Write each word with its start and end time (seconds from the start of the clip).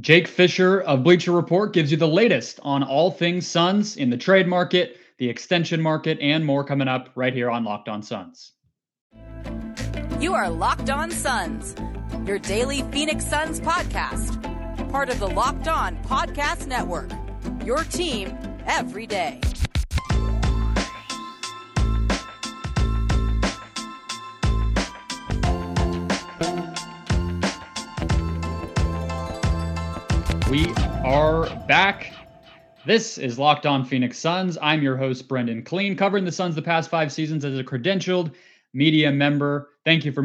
Jake 0.00 0.26
Fischer 0.26 0.80
of 0.80 1.04
Bleacher 1.04 1.30
Report 1.30 1.72
gives 1.72 1.92
you 1.92 1.96
the 1.96 2.08
latest 2.08 2.58
on 2.64 2.82
all 2.82 3.12
things 3.12 3.46
Suns 3.46 3.96
in 3.96 4.10
the 4.10 4.16
trade 4.16 4.48
market, 4.48 4.96
the 5.18 5.28
extension 5.28 5.80
market, 5.80 6.18
and 6.20 6.44
more 6.44 6.64
coming 6.64 6.88
up 6.88 7.10
right 7.14 7.32
here 7.32 7.48
on 7.48 7.62
Locked 7.62 7.88
On 7.88 8.02
Suns. 8.02 8.52
You 10.18 10.34
are 10.34 10.50
Locked 10.50 10.90
On 10.90 11.12
Suns, 11.12 11.76
your 12.26 12.40
daily 12.40 12.82
Phoenix 12.90 13.24
Suns 13.24 13.60
podcast, 13.60 14.90
part 14.90 15.10
of 15.10 15.20
the 15.20 15.28
Locked 15.28 15.68
On 15.68 15.96
Podcast 16.02 16.66
Network. 16.66 17.12
Your 17.64 17.84
team 17.84 18.36
every 18.66 19.06
day. 19.06 19.40
We 30.54 30.72
are 31.02 31.46
back. 31.66 32.12
This 32.86 33.18
is 33.18 33.40
Locked 33.40 33.66
On 33.66 33.84
Phoenix 33.84 34.20
Suns. 34.20 34.56
I'm 34.62 34.84
your 34.84 34.96
host, 34.96 35.26
Brendon 35.26 35.64
Kleen, 35.64 35.98
covering 35.98 36.24
the 36.24 36.30
Suns 36.30 36.54
the 36.54 36.62
past 36.62 36.88
five 36.88 37.10
seasons 37.10 37.44
as 37.44 37.58
a 37.58 37.64
credentialed 37.64 38.32
media 38.72 39.10
member. 39.10 39.70
Thank 39.84 40.04
you 40.04 40.12
for 40.12 40.22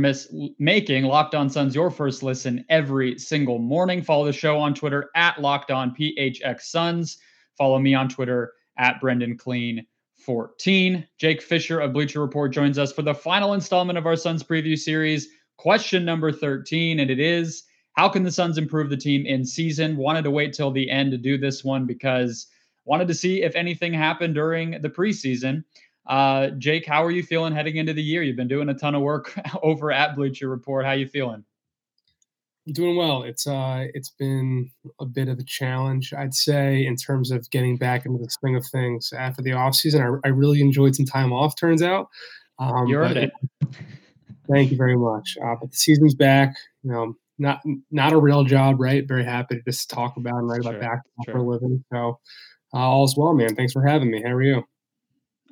making 0.59 1.05
Locked 1.05 1.33
On 1.33 1.49
Suns 1.49 1.73
your 1.73 1.89
first 1.89 2.21
listen 2.21 2.63
every 2.69 3.17
single 3.17 3.57
morning. 3.57 4.03
Follow 4.03 4.25
the 4.27 4.31
show 4.31 4.59
on 4.59 4.75
Twitter 4.75 5.09
at 5.15 5.41
Locked 5.41 5.71
On 5.71 5.95
PHX 5.95 6.61
Suns. 6.61 7.17
Follow 7.57 7.79
me 7.79 7.95
on 7.95 8.07
Twitter 8.07 8.53
at 8.77 9.01
Brendon 9.01 9.35
Kleen 9.35 9.83
14. 10.17 11.07
Jake 11.17 11.41
Fischer 11.41 11.79
of 11.79 11.91
Bleacher 11.91 12.21
Report 12.21 12.53
joins 12.53 12.77
us 12.77 12.93
for 12.93 13.01
the 13.01 13.15
final 13.15 13.55
installment 13.55 13.97
of 13.97 14.05
our 14.05 14.15
Suns 14.15 14.43
preview 14.43 14.77
series, 14.77 15.27
question 15.57 16.05
number 16.05 16.31
13. 16.31 16.99
And 16.99 17.09
it 17.09 17.19
is 17.19 17.63
how 17.99 18.07
can 18.07 18.23
the 18.23 18.31
Suns 18.31 18.57
improve 18.57 18.89
the 18.89 18.95
team 18.95 19.25
in 19.25 19.43
season? 19.43 19.97
Wanted 19.97 20.21
to 20.21 20.31
wait 20.31 20.53
till 20.53 20.71
the 20.71 20.89
end 20.89 21.11
to 21.11 21.17
do 21.17 21.37
this 21.37 21.65
one 21.65 21.85
because 21.85 22.47
wanted 22.85 23.09
to 23.09 23.13
see 23.13 23.41
if 23.41 23.53
anything 23.57 23.91
happened 23.93 24.35
during 24.35 24.81
the 24.81 24.89
preseason. 24.89 25.65
Uh, 26.07 26.51
Jake, 26.51 26.85
how 26.85 27.03
are 27.03 27.11
you 27.11 27.23
feeling 27.23 27.53
heading 27.53 27.75
into 27.75 27.91
the 27.91 28.01
year? 28.01 28.23
You've 28.23 28.37
been 28.37 28.47
doing 28.47 28.69
a 28.69 28.73
ton 28.73 28.95
of 28.95 29.01
work 29.01 29.37
over 29.63 29.91
at 29.91 30.15
Bleacher 30.15 30.47
Report. 30.47 30.85
How 30.85 30.93
you 30.93 31.09
feeling? 31.09 31.43
I'm 32.65 32.71
doing 32.71 32.95
well. 32.95 33.23
It's 33.23 33.45
uh, 33.45 33.87
it's 33.93 34.11
been 34.11 34.71
a 35.01 35.05
bit 35.05 35.27
of 35.27 35.37
a 35.37 35.43
challenge, 35.43 36.13
I'd 36.13 36.33
say, 36.33 36.85
in 36.85 36.95
terms 36.95 37.31
of 37.31 37.49
getting 37.49 37.75
back 37.75 38.05
into 38.05 38.23
the 38.23 38.29
swing 38.29 38.55
of 38.55 38.65
things 38.65 39.11
after 39.11 39.41
the 39.41 39.51
off 39.51 39.75
season. 39.75 40.01
I, 40.01 40.27
I 40.27 40.31
really 40.31 40.61
enjoyed 40.61 40.95
some 40.95 41.05
time 41.05 41.33
off. 41.33 41.57
Turns 41.57 41.81
out, 41.81 42.07
um, 42.59 42.87
you 42.87 42.95
earned 42.95 43.17
it. 43.17 43.33
Thank 44.49 44.71
you 44.71 44.77
very 44.77 44.95
much. 44.95 45.37
Uh, 45.43 45.55
but 45.59 45.71
the 45.71 45.75
season's 45.75 46.15
back. 46.15 46.55
You 46.83 46.91
know, 46.91 47.15
not 47.39 47.61
not 47.91 48.13
a 48.13 48.17
real 48.17 48.43
job, 48.43 48.79
right? 48.79 49.07
Very 49.07 49.23
happy 49.23 49.55
to 49.55 49.61
just 49.63 49.89
talk 49.89 50.17
about 50.17 50.35
and 50.35 50.49
write 50.49 50.63
sure, 50.63 50.75
about 50.75 50.81
basketball 50.81 51.25
sure. 51.25 51.33
for 51.33 51.39
a 51.39 51.43
living. 51.43 51.85
So 51.91 52.19
uh, 52.73 52.77
all's 52.77 53.15
well, 53.17 53.33
man. 53.33 53.55
Thanks 53.55 53.73
for 53.73 53.85
having 53.85 54.11
me. 54.11 54.21
How 54.21 54.31
are 54.31 54.43
you? 54.43 54.63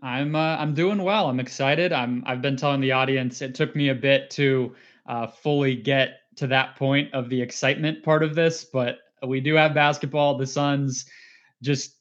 I'm 0.01 0.35
uh, 0.35 0.57
I'm 0.57 0.73
doing 0.73 1.01
well. 1.01 1.27
I'm 1.27 1.39
excited. 1.39 1.91
I'm 1.91 2.23
I've 2.25 2.41
been 2.41 2.57
telling 2.57 2.81
the 2.81 2.91
audience 2.91 3.41
it 3.41 3.55
took 3.55 3.75
me 3.75 3.89
a 3.89 3.95
bit 3.95 4.29
to 4.31 4.75
uh, 5.07 5.27
fully 5.27 5.75
get 5.75 6.19
to 6.35 6.47
that 6.47 6.75
point 6.75 7.13
of 7.13 7.29
the 7.29 7.41
excitement 7.41 8.03
part 8.03 8.21
of 8.21 8.35
this, 8.35 8.63
but 8.63 8.99
we 9.25 9.39
do 9.39 9.55
have 9.55 9.73
basketball. 9.73 10.37
The 10.37 10.45
Suns 10.45 11.05
just 11.63 11.95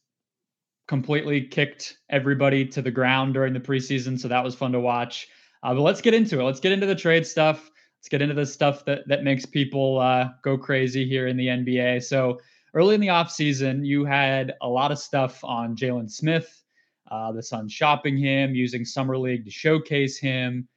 completely 0.89 1.41
kicked 1.41 1.97
everybody 2.11 2.67
to 2.67 2.83
the 2.83 2.91
ground 2.91 3.35
during 3.35 3.55
the 3.55 3.61
preseason, 3.61 4.21
so 4.21 4.29
that 4.29 4.45
was 4.45 4.55
fun 4.55 4.73
to 4.73 4.81
watch. 4.81 5.29
Uh, 5.63 5.73
but 5.73 5.81
let's 5.81 6.03
get 6.03 6.13
into 6.13 6.39
it. 6.39 6.45
Let's 6.45 6.61
get 6.61 6.73
into 6.73 6.87
the 6.87 6.95
trade 6.95 7.27
stuff 7.27 7.71
let's 8.07 8.13
get 8.13 8.23
into 8.23 8.37
the 8.37 8.47
stuff 8.47 8.85
that 8.85 9.01
that 9.09 9.25
makes 9.25 9.45
people 9.45 9.99
uh, 9.99 10.29
go 10.45 10.57
crazy 10.57 11.09
here 11.09 11.27
in 11.27 11.37
the 11.37 11.49
NBA. 11.49 12.05
So 12.05 12.39
early 12.73 12.95
in 12.95 13.01
the 13.01 13.09
offseason, 13.09 13.85
you 13.85 14.05
had 14.05 14.55
a 14.63 14.69
lot 14.69 14.93
of 14.93 15.01
stuff 15.01 15.43
on 15.43 15.75
Jalen 15.75 16.09
Smith, 16.09 16.63
uh, 17.11 17.33
the 17.33 17.43
Suns 17.43 17.73
shopping 17.73 18.17
him, 18.17 18.55
using 18.55 18.85
summer 18.85 19.19
league 19.19 19.45
to 19.45 19.51
showcase 19.51 20.21
him. 20.21 20.69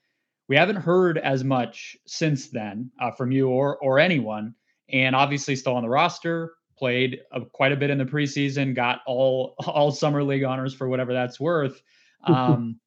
We 0.48 0.56
haven't 0.56 0.78
heard 0.78 1.20
as 1.20 1.44
much 1.44 1.96
since 2.08 2.50
then 2.50 2.90
uh, 3.00 3.12
from 3.12 3.32
you 3.32 3.50
or 3.50 3.78
or 3.78 4.00
anyone, 4.00 4.56
and 4.92 5.16
obviously 5.16 5.56
still 5.56 5.76
on 5.76 5.84
the 5.84 5.90
roster. 5.90 6.54
Played 6.80 7.20
quite 7.54 7.74
a 7.74 7.78
bit 7.78 7.92
in 7.92 8.00
the 8.00 8.06
preseason, 8.06 8.74
got 8.74 9.02
all 9.06 9.54
all 9.68 9.92
summer 9.92 10.24
league 10.24 10.46
honors 10.46 10.74
for 10.74 10.90
whatever 10.90 11.14
that's 11.14 11.40
worth. 11.40 11.80
Um, 12.26 12.82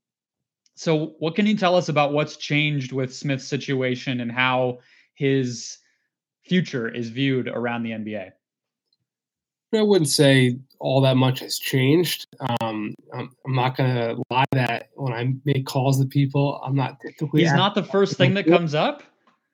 so, 0.74 1.14
what 1.18 1.34
can 1.34 1.46
you 1.46 1.56
tell 1.56 1.76
us 1.76 1.88
about 1.88 2.12
what's 2.12 2.36
changed 2.36 2.92
with 2.92 3.14
Smith's 3.14 3.46
situation 3.46 4.20
and 4.20 4.32
how 4.32 4.78
his 5.14 5.78
future 6.44 6.88
is 6.88 7.10
viewed 7.10 7.48
around 7.48 7.82
the 7.82 7.90
NBA? 7.90 8.30
I 9.74 9.82
wouldn't 9.82 10.10
say 10.10 10.58
all 10.80 11.00
that 11.00 11.16
much 11.16 11.40
has 11.40 11.58
changed. 11.58 12.26
Um, 12.60 12.94
I'm, 13.14 13.30
I'm, 13.46 13.54
not 13.54 13.76
going 13.76 13.94
to 13.94 14.22
lie 14.30 14.44
that 14.52 14.88
when 14.94 15.14
I 15.14 15.32
make 15.46 15.64
calls 15.64 15.98
to 16.00 16.06
people, 16.06 16.60
I'm 16.64 16.74
not 16.74 17.00
typically. 17.00 17.42
He's 17.42 17.54
not 17.54 17.74
the 17.74 17.84
first 17.84 18.16
thing 18.16 18.34
that 18.34 18.46
comes 18.46 18.74
up. 18.74 19.02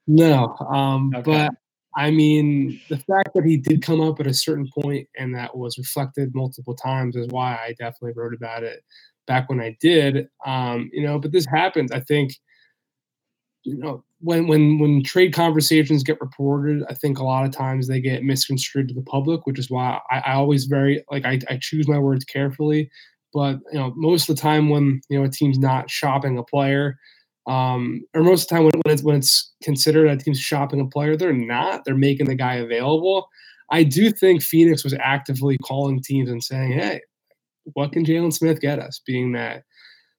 No, 0.08 0.56
um, 0.70 1.12
okay. 1.14 1.22
but 1.22 1.54
I 1.94 2.10
mean, 2.10 2.80
the 2.88 2.96
fact 2.96 3.34
that 3.34 3.44
he 3.44 3.58
did 3.58 3.82
come 3.82 4.00
up 4.00 4.18
at 4.18 4.26
a 4.26 4.34
certain 4.34 4.68
point 4.82 5.08
and 5.16 5.34
that 5.34 5.56
was 5.56 5.78
reflected 5.78 6.34
multiple 6.34 6.74
times 6.74 7.14
is 7.14 7.28
why 7.28 7.54
I 7.54 7.74
definitely 7.78 8.14
wrote 8.16 8.34
about 8.34 8.62
it 8.62 8.82
back 9.28 9.48
when 9.48 9.60
I 9.60 9.76
did. 9.80 10.28
Um, 10.44 10.90
you 10.92 11.02
know, 11.02 11.20
but 11.20 11.30
this 11.30 11.46
happens. 11.46 11.92
I 11.92 12.00
think, 12.00 12.32
you 13.62 13.76
know, 13.76 14.02
when 14.20 14.48
when 14.48 14.78
when 14.78 15.04
trade 15.04 15.32
conversations 15.32 16.02
get 16.02 16.20
reported, 16.20 16.82
I 16.88 16.94
think 16.94 17.18
a 17.18 17.24
lot 17.24 17.44
of 17.44 17.52
times 17.52 17.86
they 17.86 18.00
get 18.00 18.24
misconstrued 18.24 18.88
to 18.88 18.94
the 18.94 19.02
public, 19.02 19.46
which 19.46 19.58
is 19.58 19.70
why 19.70 20.00
I, 20.10 20.18
I 20.18 20.32
always 20.34 20.64
very 20.64 21.04
like 21.10 21.24
I, 21.24 21.38
I 21.48 21.58
choose 21.60 21.86
my 21.86 21.98
words 21.98 22.24
carefully. 22.24 22.90
But 23.32 23.58
you 23.70 23.78
know, 23.78 23.92
most 23.94 24.28
of 24.28 24.34
the 24.34 24.42
time 24.42 24.70
when 24.70 25.00
you 25.08 25.18
know 25.18 25.24
a 25.24 25.28
team's 25.28 25.58
not 25.58 25.90
shopping 25.90 26.38
a 26.38 26.42
player, 26.42 26.96
um, 27.46 28.02
or 28.14 28.22
most 28.22 28.42
of 28.42 28.48
the 28.48 28.54
time 28.56 28.64
when, 28.64 28.72
when 28.84 28.94
it's 28.94 29.02
when 29.02 29.16
it's 29.16 29.52
considered 29.62 30.08
a 30.08 30.16
team's 30.16 30.40
shopping 30.40 30.80
a 30.80 30.86
player, 30.86 31.16
they're 31.16 31.32
not. 31.32 31.84
They're 31.84 31.94
making 31.94 32.26
the 32.26 32.34
guy 32.34 32.54
available. 32.54 33.28
I 33.70 33.84
do 33.84 34.10
think 34.10 34.42
Phoenix 34.42 34.82
was 34.82 34.94
actively 34.94 35.58
calling 35.58 36.02
teams 36.02 36.30
and 36.30 36.42
saying, 36.42 36.72
"Hey, 36.72 37.02
what 37.74 37.92
can 37.92 38.04
Jalen 38.04 38.32
Smith 38.32 38.60
get 38.60 38.78
us? 38.78 39.00
Being 39.06 39.32
that, 39.32 39.64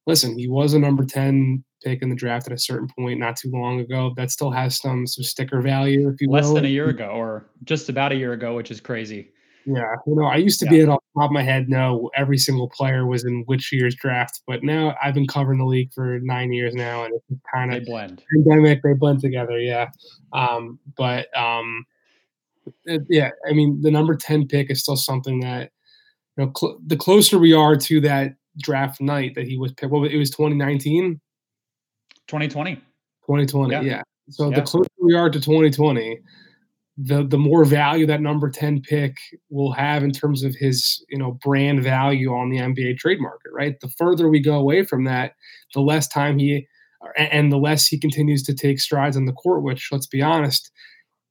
listen, 0.08 0.38
he 0.38 0.48
was 0.48 0.74
a 0.74 0.80
number 0.80 1.06
10 1.06 1.64
pick 1.84 2.02
in 2.02 2.10
the 2.10 2.16
draft 2.16 2.48
at 2.48 2.54
a 2.54 2.58
certain 2.58 2.88
point 2.98 3.20
not 3.20 3.38
too 3.38 3.50
long 3.52 3.80
ago. 3.80 4.14
That 4.16 4.32
still 4.32 4.52
has 4.52 4.78
some 4.78 5.08
some 5.08 5.24
sticker 5.24 5.62
value, 5.62 6.10
if 6.10 6.22
you 6.22 6.30
Less 6.30 6.46
will. 6.46 6.56
than 6.56 6.66
a 6.66 6.70
year 6.70 6.90
ago, 6.90 7.10
or 7.10 7.50
just 7.64 7.90
about 7.90 8.12
a 8.12 8.16
year 8.16 8.34
ago, 8.34 8.56
which 8.56 8.72
is 8.72 8.82
crazy. 8.82 9.32
Yeah, 9.66 9.94
you 10.08 10.16
know, 10.16 10.26
I 10.26 10.38
used 10.38 10.60
to 10.62 10.66
yeah. 10.66 10.72
be 10.72 10.82
at 10.82 10.90
off 10.90 11.02
the 11.14 11.22
top 11.22 11.30
of 11.30 11.34
my 11.34 11.44
head 11.44 11.70
know 11.70 12.10
every 12.16 12.38
single 12.38 12.70
player 12.70 13.06
was 13.06 13.26
in 13.26 13.44
which 13.46 13.72
year's 13.72 13.96
draft, 13.96 14.42
but 14.48 14.64
now 14.64 14.96
I've 15.04 15.14
been 15.14 15.28
covering 15.28 15.60
the 15.60 15.66
league 15.66 15.92
for 15.94 16.20
nine 16.24 16.52
years 16.52 16.74
now, 16.74 17.04
and 17.04 17.14
it's 17.14 17.42
kind 17.54 17.74
of 17.74 17.80
they 17.80 17.86
blend. 17.86 18.24
Pandemic, 18.34 18.82
they 18.84 18.94
blend 18.94 19.22
together, 19.22 19.60
yeah. 19.60 19.90
Um, 20.34 20.80
but 20.98 21.28
um, 21.38 21.86
yeah, 23.10 23.30
I 23.48 23.54
mean, 23.54 23.82
the 23.82 23.92
number 23.92 24.16
ten 24.16 24.48
pick 24.48 24.72
is 24.72 24.82
still 24.82 24.98
something 24.98 25.42
that 25.42 25.72
you 26.40 26.46
know, 26.46 26.52
cl- 26.56 26.80
the 26.86 26.96
closer 26.96 27.38
we 27.38 27.54
are 27.54 27.76
to 27.76 28.00
that 28.02 28.36
draft 28.62 29.02
night 29.02 29.36
that 29.36 29.46
he 29.46 29.58
was 29.58 29.74
picked, 29.74 29.92
well, 29.92 30.06
it 30.06 30.18
was 30.18 30.30
2019, 30.30 31.20
2020, 32.28 32.76
2020, 32.76 33.74
yeah. 33.74 33.82
yeah. 33.82 34.02
So 34.30 34.50
yeah. 34.50 34.56
the 34.56 34.62
closer 34.62 34.90
we 35.00 35.16
are 35.16 35.30
to 35.30 35.40
2020, 35.40 36.20
the 37.02 37.24
the 37.24 37.38
more 37.38 37.66
value 37.66 38.06
that 38.06 38.22
number 38.22 38.50
10 38.50 38.82
pick 38.82 39.18
will 39.50 39.72
have 39.72 40.04
in 40.04 40.12
terms 40.12 40.44
of 40.44 40.54
his 40.56 41.04
you 41.10 41.18
know 41.18 41.32
brand 41.44 41.84
value 41.84 42.34
on 42.34 42.50
the 42.50 42.58
NBA 42.58 42.98
trade 42.98 43.20
market, 43.20 43.52
right? 43.54 43.80
The 43.80 43.90
further 43.98 44.30
we 44.30 44.40
go 44.40 44.56
away 44.56 44.86
from 44.86 45.04
that, 45.06 45.34
the 45.74 45.82
less 45.82 46.08
time 46.08 46.38
he 46.40 46.68
and 47.18 47.52
the 47.52 47.58
less 47.58 47.88
he 47.88 47.98
continues 47.98 48.44
to 48.44 48.54
take 48.54 48.80
strides 48.80 49.18
on 49.18 49.26
the 49.26 49.34
court. 49.34 49.64
Which, 49.64 49.90
let's 49.92 50.08
be 50.08 50.22
honest, 50.22 50.72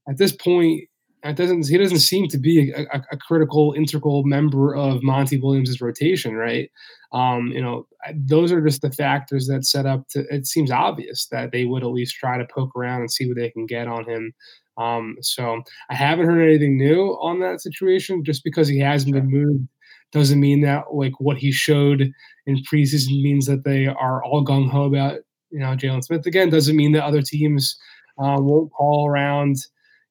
at 0.09 0.19
this 0.19 0.33
point, 0.33 0.85
it 1.29 1.37
doesn't 1.37 1.69
he 1.69 1.77
doesn't 1.77 1.99
seem 1.99 2.29
to 2.29 2.39
be 2.39 2.73
a, 2.73 2.83
a, 2.93 3.03
a, 3.13 3.17
critical 3.17 3.75
integral 3.77 4.25
member 4.25 4.75
of 4.75 5.03
Monty 5.03 5.39
Williams' 5.39 5.81
rotation, 5.81 6.35
right? 6.35 6.71
Um, 7.13 7.49
you 7.49 7.63
know, 7.63 7.87
those 8.15 8.53
are 8.53 8.65
just 8.65 8.83
the 8.83 8.91
factors 8.91 9.47
that 9.47 9.65
set 9.65 9.87
up 9.87 10.09
to. 10.11 10.25
It 10.31 10.47
seems 10.47 10.71
obvious 10.71 11.27
that 11.31 11.53
they 11.53 11.65
would 11.65 11.83
at 11.83 11.91
least 11.91 12.17
try 12.17 12.39
to 12.39 12.47
poke 12.53 12.75
around 12.77 13.01
and 13.01 13.13
see 13.13 13.27
what 13.27 13.37
they 13.37 13.51
can 13.51 13.67
get 13.67 13.89
on 13.89 14.09
him. 14.09 14.33
Um, 14.79 15.17
so 15.21 15.63
I 15.91 15.95
haven't 15.95 16.27
heard 16.27 16.43
anything 16.43 16.79
new 16.79 17.19
on 17.21 17.41
that 17.41 17.61
situation. 17.61 18.25
Just 18.25 18.45
because 18.45 18.69
he 18.69 18.79
hasn't 18.79 19.13
been 19.15 19.31
moved 19.31 19.69
doesn't 20.13 20.41
mean 20.41 20.63
that 20.63 20.95
like 20.95 21.13
what 21.19 21.37
he 21.37 21.53
showed 21.53 22.11
in 22.47 22.63
preseason 22.73 23.23
means 23.23 23.47
that 23.47 23.65
they 23.65 23.87
are 23.87 24.25
all 24.25 24.45
gung 24.45 24.71
ho 24.71 24.85
about 24.85 25.19
you 25.51 25.59
know 25.59 25.77
Jalen 25.77 26.05
Smith 26.05 26.27
again. 26.27 26.51
Doesn't 26.51 26.77
mean 26.77 26.93
that 26.93 27.05
other 27.05 27.23
teams 27.23 27.79
uh, 28.19 28.37
won't 28.39 28.73
call 28.73 29.09
around 29.09 29.57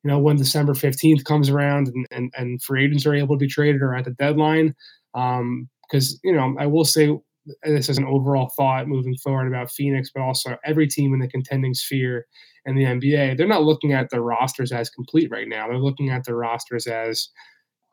you 0.04 0.12
know, 0.12 0.20
when 0.20 0.38
December 0.38 0.74
15th 0.74 1.24
comes 1.26 1.50
around 1.50 1.88
and, 1.88 2.08
and, 2.12 2.34
and 2.38 2.62
free 2.62 2.86
agents 2.86 3.06
are 3.06 3.16
able 3.16 3.36
to 3.36 3.40
be 3.40 3.48
traded 3.48 3.82
or 3.82 3.96
at 3.96 4.06
the 4.06 4.12
deadline. 4.12 4.76
Um, 5.14 5.70
because, 5.90 6.20
you 6.24 6.34
know, 6.34 6.56
I 6.60 6.66
will 6.66 6.84
say 6.84 7.18
this 7.64 7.90
is 7.90 7.98
an 7.98 8.06
overall 8.06 8.52
thought 8.58 8.88
moving 8.88 9.16
forward 9.18 9.48
about 9.48 9.72
Phoenix, 9.72 10.12
but 10.14 10.22
also 10.22 10.58
every 10.66 10.88
team 10.88 11.14
in 11.14 11.20
the 11.20 11.28
contending 11.28 11.74
sphere 11.74 12.26
and 12.66 12.78
the 12.78 12.84
NBA. 12.84 13.38
They're 13.38 13.48
not 13.48 13.64
looking 13.64 13.94
at 13.94 14.10
their 14.10 14.22
rosters 14.22 14.72
as 14.72 14.90
complete 14.90 15.32
right 15.32 15.48
now. 15.48 15.68
They're 15.68 15.78
looking 15.78 16.10
at 16.10 16.26
their 16.26 16.36
rosters 16.36 16.88
as 16.88 17.30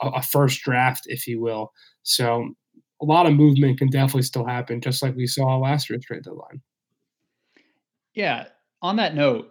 a, 0.03 0.09
a 0.09 0.23
first 0.23 0.63
draft, 0.63 1.03
if 1.07 1.27
you 1.27 1.41
will. 1.41 1.73
So 2.03 2.49
a 3.01 3.05
lot 3.05 3.27
of 3.27 3.35
movement 3.35 3.79
can 3.79 3.89
definitely 3.89 4.23
still 4.23 4.47
happen, 4.47 4.81
just 4.81 5.03
like 5.03 5.15
we 5.15 5.27
saw 5.27 5.57
last 5.57 5.89
year's 5.89 6.05
trade 6.05 6.25
deadline. 6.25 6.61
Yeah. 8.15 8.47
On 8.83 8.97
that 8.97 9.15
note, 9.15 9.51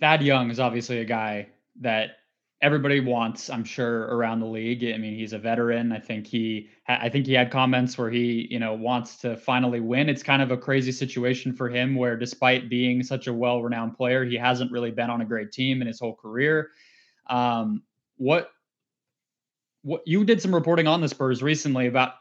Thad 0.00 0.22
Young 0.22 0.50
is 0.50 0.60
obviously 0.60 0.98
a 0.98 1.04
guy 1.04 1.48
that 1.80 2.10
everybody 2.60 3.00
wants, 3.00 3.50
I'm 3.50 3.64
sure, 3.64 4.02
around 4.02 4.38
the 4.38 4.46
league. 4.46 4.84
I 4.84 4.96
mean, 4.96 5.16
he's 5.16 5.32
a 5.32 5.38
veteran. 5.38 5.90
I 5.90 5.98
think 5.98 6.26
he, 6.26 6.68
I 6.86 7.08
think 7.08 7.26
he 7.26 7.32
had 7.32 7.50
comments 7.50 7.98
where 7.98 8.10
he, 8.10 8.46
you 8.50 8.60
know, 8.60 8.74
wants 8.74 9.16
to 9.22 9.36
finally 9.36 9.80
win. 9.80 10.08
It's 10.08 10.22
kind 10.22 10.42
of 10.42 10.52
a 10.52 10.56
crazy 10.56 10.92
situation 10.92 11.52
for 11.52 11.68
him, 11.68 11.96
where 11.96 12.16
despite 12.16 12.70
being 12.70 13.02
such 13.02 13.26
a 13.26 13.32
well-renowned 13.32 13.96
player, 13.96 14.24
he 14.24 14.36
hasn't 14.36 14.70
really 14.70 14.92
been 14.92 15.10
on 15.10 15.20
a 15.20 15.24
great 15.24 15.50
team 15.50 15.80
in 15.80 15.88
his 15.88 15.98
whole 15.98 16.14
career. 16.14 16.70
Um, 17.28 17.82
what, 18.16 18.50
what 19.82 20.02
you 20.06 20.24
did 20.24 20.40
some 20.40 20.54
reporting 20.54 20.86
on 20.86 21.00
the 21.00 21.08
Spurs 21.08 21.42
recently 21.42 21.88
about 21.88 22.12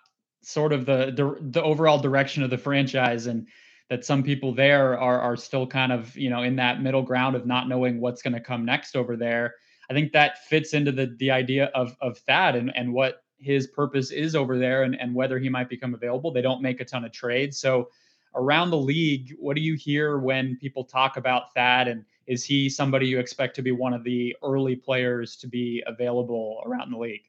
sort 0.43 0.73
of 0.73 0.87
the 0.87 1.13
the, 1.15 1.37
the 1.39 1.61
overall 1.61 1.99
direction 1.99 2.41
of 2.41 2.49
the 2.49 2.57
franchise 2.57 3.27
and 3.27 3.47
that 3.91 4.05
some 4.05 4.23
people 4.23 4.53
there 4.53 4.97
are 4.97 5.19
are 5.19 5.35
still 5.35 5.67
kind 5.67 5.91
of 5.91 6.15
you 6.17 6.29
know 6.29 6.43
in 6.43 6.55
that 6.55 6.81
middle 6.81 7.01
ground 7.01 7.35
of 7.35 7.45
not 7.45 7.67
knowing 7.67 7.99
what's 7.99 8.21
going 8.21 8.33
to 8.33 8.39
come 8.39 8.63
next 8.63 8.95
over 8.95 9.17
there. 9.17 9.55
I 9.89 9.93
think 9.93 10.13
that 10.13 10.45
fits 10.45 10.73
into 10.73 10.93
the 10.93 11.13
the 11.19 11.29
idea 11.29 11.65
of 11.75 11.97
of 11.99 12.17
Thad 12.19 12.55
and 12.55 12.71
and 12.73 12.93
what 12.93 13.25
his 13.37 13.67
purpose 13.67 14.11
is 14.11 14.33
over 14.33 14.57
there 14.57 14.83
and 14.83 14.95
and 14.97 15.13
whether 15.13 15.37
he 15.37 15.49
might 15.49 15.67
become 15.67 15.93
available. 15.93 16.31
They 16.31 16.41
don't 16.41 16.61
make 16.61 16.79
a 16.79 16.85
ton 16.85 17.03
of 17.03 17.11
trades, 17.11 17.59
so 17.59 17.89
around 18.33 18.69
the 18.69 18.77
league, 18.77 19.35
what 19.37 19.57
do 19.57 19.61
you 19.61 19.75
hear 19.75 20.19
when 20.19 20.55
people 20.55 20.85
talk 20.85 21.17
about 21.17 21.53
Thad 21.53 21.89
and 21.89 22.05
is 22.27 22.45
he 22.45 22.69
somebody 22.69 23.07
you 23.07 23.19
expect 23.19 23.57
to 23.57 23.61
be 23.61 23.73
one 23.73 23.93
of 23.93 24.05
the 24.05 24.33
early 24.41 24.77
players 24.77 25.35
to 25.35 25.47
be 25.47 25.83
available 25.85 26.63
around 26.65 26.93
the 26.93 26.97
league? 26.97 27.25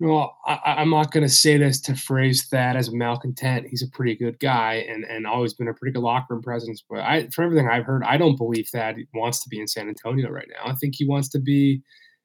Well, 0.00 0.36
I, 0.44 0.82
am 0.82 0.90
not 0.90 1.12
going 1.12 1.22
to 1.22 1.32
say 1.32 1.56
this 1.56 1.80
to 1.82 1.94
phrase 1.94 2.48
that 2.50 2.74
as 2.74 2.92
malcontent. 2.92 3.68
He's 3.68 3.82
a 3.82 3.88
pretty 3.96 4.16
good 4.16 4.40
guy 4.40 4.84
and, 4.88 5.04
and 5.04 5.24
always 5.24 5.54
been 5.54 5.68
a 5.68 5.74
pretty 5.74 5.92
good 5.92 6.02
locker 6.02 6.34
room 6.34 6.42
presence. 6.42 6.84
But 6.90 7.00
I, 7.00 7.28
for 7.28 7.42
everything 7.42 7.68
I've 7.68 7.84
heard, 7.84 8.02
I 8.04 8.16
don't 8.16 8.36
believe 8.36 8.68
that 8.72 8.96
he 8.96 9.06
wants 9.14 9.42
to 9.44 9.48
be 9.48 9.60
in 9.60 9.68
San 9.68 9.88
Antonio 9.88 10.30
right 10.30 10.48
now. 10.48 10.70
I 10.70 10.74
think 10.74 10.94
he 10.96 11.06
wants 11.06 11.28
to 11.30 11.38
be 11.38 11.80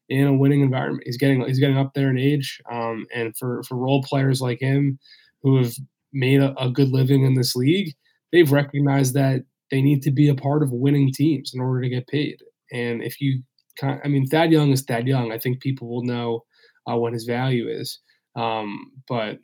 in 0.10 0.26
a 0.26 0.34
winning 0.34 0.62
environment. 0.62 1.04
He's 1.06 1.18
getting 1.18 1.46
he's 1.46 1.60
getting 1.60 1.78
up 1.78 1.94
there 1.94 2.10
in 2.10 2.18
age, 2.18 2.60
um, 2.72 3.06
and 3.14 3.38
for 3.38 3.62
for 3.64 3.78
role 3.78 4.02
players 4.02 4.42
like 4.42 4.60
him 4.60 4.98
who 5.44 5.58
have 5.58 5.74
made 6.12 6.42
a, 6.42 6.60
a 6.60 6.70
good 6.70 6.90
living 6.90 7.24
in 7.24 7.36
this 7.36 7.56
league, 7.56 7.94
they've 8.32 8.52
recognized 8.52 9.14
that 9.14 9.44
they 9.70 9.82
need 9.82 10.02
to 10.02 10.12
be 10.12 10.28
a 10.28 10.36
part 10.36 10.64
of 10.64 10.72
winning 10.72 11.12
teams 11.14 11.52
in 11.54 11.62
order 11.62 11.82
to 11.82 11.90
get 11.90 12.08
paid. 12.08 12.42
And 12.72 13.04
if 13.04 13.22
you, 13.22 13.44
I 13.84 14.08
mean, 14.08 14.26
Thad 14.26 14.52
Young 14.52 14.72
is 14.72 14.82
Thad 14.82 15.08
Young. 15.08 15.32
I 15.32 15.38
think 15.38 15.62
people 15.62 15.88
will 15.88 16.04
know 16.04 16.44
uh, 16.90 16.96
what 16.96 17.14
his 17.14 17.26
value 17.26 17.68
is. 17.68 18.00
Um, 18.36 18.92
but 19.08 19.40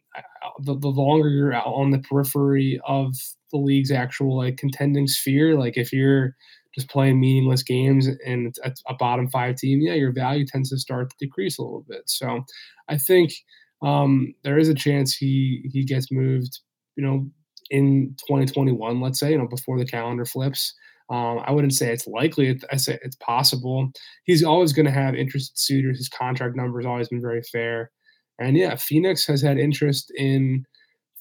the, 0.59 0.77
the 0.77 0.87
longer 0.87 1.29
you're 1.29 1.53
out 1.53 1.65
on 1.67 1.91
the 1.91 1.99
periphery 1.99 2.79
of 2.87 3.13
the 3.51 3.57
league's 3.57 3.91
actual 3.91 4.37
like 4.37 4.57
contending 4.57 5.07
sphere, 5.07 5.57
like 5.57 5.77
if 5.77 5.91
you're 5.91 6.35
just 6.73 6.89
playing 6.89 7.19
meaningless 7.19 7.63
games 7.63 8.07
and 8.07 8.55
it's 8.63 8.83
a 8.87 8.93
bottom 8.93 9.29
five 9.29 9.55
team, 9.55 9.81
yeah, 9.81 9.93
your 9.93 10.11
value 10.11 10.45
tends 10.45 10.69
to 10.69 10.77
start 10.77 11.09
to 11.09 11.15
decrease 11.19 11.57
a 11.57 11.61
little 11.61 11.85
bit. 11.87 12.03
So 12.05 12.43
I 12.89 12.97
think 12.97 13.33
um, 13.81 14.33
there 14.43 14.57
is 14.57 14.69
a 14.69 14.75
chance 14.75 15.15
he 15.15 15.69
he 15.71 15.83
gets 15.83 16.11
moved, 16.11 16.59
you 16.95 17.05
know, 17.05 17.29
in 17.69 18.15
2021, 18.27 19.01
let's 19.01 19.19
say, 19.19 19.31
you 19.31 19.37
know, 19.37 19.47
before 19.47 19.79
the 19.79 19.85
calendar 19.85 20.25
flips. 20.25 20.73
Um, 21.09 21.41
I 21.45 21.51
wouldn't 21.51 21.73
say 21.73 21.91
it's 21.91 22.07
likely. 22.07 22.59
I 22.71 22.77
say 22.77 22.97
it's 23.03 23.17
possible. 23.17 23.91
He's 24.23 24.43
always 24.43 24.73
going 24.73 24.87
to 24.87 24.91
have 24.91 25.15
interested 25.15 25.57
suitors. 25.57 25.97
His 25.97 26.09
contract 26.09 26.55
number 26.55 26.79
has 26.79 26.85
always 26.85 27.09
been 27.09 27.21
very 27.21 27.43
fair. 27.43 27.91
And 28.39 28.57
yeah, 28.57 28.75
Phoenix 28.75 29.25
has 29.27 29.41
had 29.41 29.57
interest 29.57 30.11
in 30.15 30.65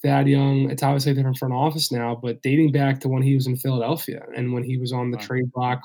Thad 0.03 0.27
Young. 0.27 0.69
It's 0.69 0.83
obviously 0.83 1.11
a 1.11 1.15
different 1.15 1.37
front 1.37 1.53
office 1.53 1.91
now, 1.91 2.19
but 2.21 2.41
dating 2.41 2.71
back 2.71 2.99
to 3.01 3.09
when 3.09 3.23
he 3.23 3.35
was 3.35 3.47
in 3.47 3.55
Philadelphia 3.57 4.25
and 4.35 4.53
when 4.53 4.63
he 4.63 4.77
was 4.77 4.91
on 4.91 5.11
the 5.11 5.17
wow. 5.17 5.23
trade 5.23 5.51
block 5.53 5.81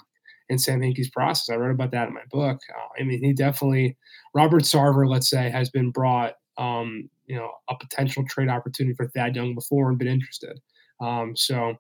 in 0.49 0.59
Sam 0.59 0.81
Hinkie's 0.81 1.11
process. 1.11 1.49
I 1.49 1.57
wrote 1.57 1.71
about 1.71 1.93
that 1.93 2.09
in 2.09 2.15
my 2.15 2.25
book. 2.31 2.59
Uh, 2.75 3.01
I 3.01 3.05
mean, 3.05 3.23
he 3.23 3.33
definitely, 3.33 3.97
Robert 4.35 4.65
Sarver, 4.65 5.09
let's 5.09 5.31
say, 5.31 5.49
has 5.49 5.71
been 5.71 5.91
brought, 5.91 6.35
um, 6.59 7.09
you 7.27 7.37
know, 7.37 7.51
a 7.69 7.77
potential 7.79 8.25
trade 8.29 8.49
opportunity 8.49 8.95
for 8.95 9.09
Thad 9.09 9.37
Young 9.37 9.55
before 9.55 9.89
and 9.89 9.99
been 9.99 10.09
interested. 10.09 10.59
Um, 11.01 11.35
so 11.37 11.75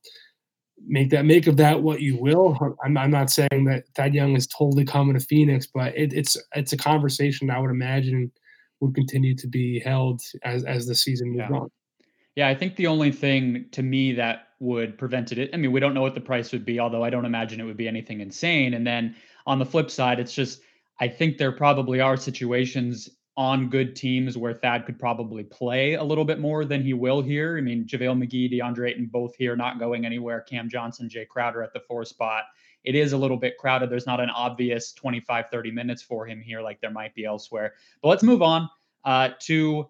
make 0.86 1.10
that 1.10 1.24
make 1.24 1.46
of 1.46 1.56
that 1.58 1.82
what 1.82 2.00
you 2.00 2.16
will. 2.16 2.58
I'm, 2.84 2.96
I'm 2.96 3.10
not 3.10 3.30
saying 3.30 3.64
that 3.66 3.84
Thad 3.94 4.14
Young 4.14 4.36
is 4.36 4.46
totally 4.46 4.84
coming 4.84 5.14
to 5.14 5.24
Phoenix, 5.24 5.66
but 5.66 5.96
it, 5.96 6.12
it's 6.12 6.36
it's 6.54 6.72
a 6.72 6.76
conversation 6.76 7.50
I 7.50 7.58
would 7.58 7.70
imagine 7.70 8.30
would 8.80 8.94
continue 8.94 9.34
to 9.36 9.46
be 9.46 9.80
held 9.80 10.20
as 10.42 10.64
as 10.64 10.86
the 10.86 10.94
season 10.94 11.30
moves 11.30 11.46
yeah. 11.50 11.56
on. 11.56 11.68
Yeah, 12.36 12.48
I 12.48 12.54
think 12.54 12.76
the 12.76 12.86
only 12.86 13.12
thing 13.12 13.66
to 13.72 13.82
me 13.82 14.12
that 14.12 14.48
would 14.60 14.96
prevent 14.98 15.32
it. 15.32 15.50
I 15.52 15.56
mean, 15.56 15.72
we 15.72 15.80
don't 15.80 15.94
know 15.94 16.02
what 16.02 16.14
the 16.14 16.20
price 16.20 16.52
would 16.52 16.64
be, 16.64 16.78
although 16.78 17.02
I 17.02 17.10
don't 17.10 17.24
imagine 17.24 17.60
it 17.60 17.64
would 17.64 17.76
be 17.76 17.88
anything 17.88 18.20
insane. 18.20 18.74
And 18.74 18.86
then 18.86 19.16
on 19.46 19.58
the 19.58 19.66
flip 19.66 19.90
side, 19.90 20.20
it's 20.20 20.34
just 20.34 20.60
I 21.00 21.08
think 21.08 21.38
there 21.38 21.52
probably 21.52 22.00
are 22.00 22.16
situations 22.16 23.08
on 23.40 23.70
good 23.70 23.96
teams 23.96 24.36
where 24.36 24.52
Thad 24.52 24.84
could 24.84 24.98
probably 24.98 25.42
play 25.42 25.94
a 25.94 26.04
little 26.04 26.26
bit 26.26 26.38
more 26.38 26.66
than 26.66 26.82
he 26.82 26.92
will 26.92 27.22
here. 27.22 27.56
I 27.56 27.62
mean, 27.62 27.86
JaVale 27.86 28.22
McGee, 28.22 28.52
DeAndre 28.52 28.90
Ayton, 28.90 29.06
both 29.06 29.34
here, 29.34 29.56
not 29.56 29.78
going 29.78 30.04
anywhere. 30.04 30.42
Cam 30.42 30.68
Johnson, 30.68 31.08
Jay 31.08 31.24
Crowder 31.24 31.62
at 31.62 31.72
the 31.72 31.80
four 31.80 32.04
spot. 32.04 32.44
It 32.84 32.94
is 32.94 33.14
a 33.14 33.16
little 33.16 33.38
bit 33.38 33.56
crowded. 33.56 33.88
There's 33.88 34.06
not 34.06 34.20
an 34.20 34.28
obvious 34.28 34.92
25, 34.92 35.46
30 35.50 35.70
minutes 35.70 36.02
for 36.02 36.26
him 36.26 36.42
here 36.42 36.60
like 36.60 36.82
there 36.82 36.90
might 36.90 37.14
be 37.14 37.24
elsewhere. 37.24 37.72
But 38.02 38.08
let's 38.08 38.22
move 38.22 38.42
on 38.42 38.68
uh, 39.06 39.30
to. 39.44 39.88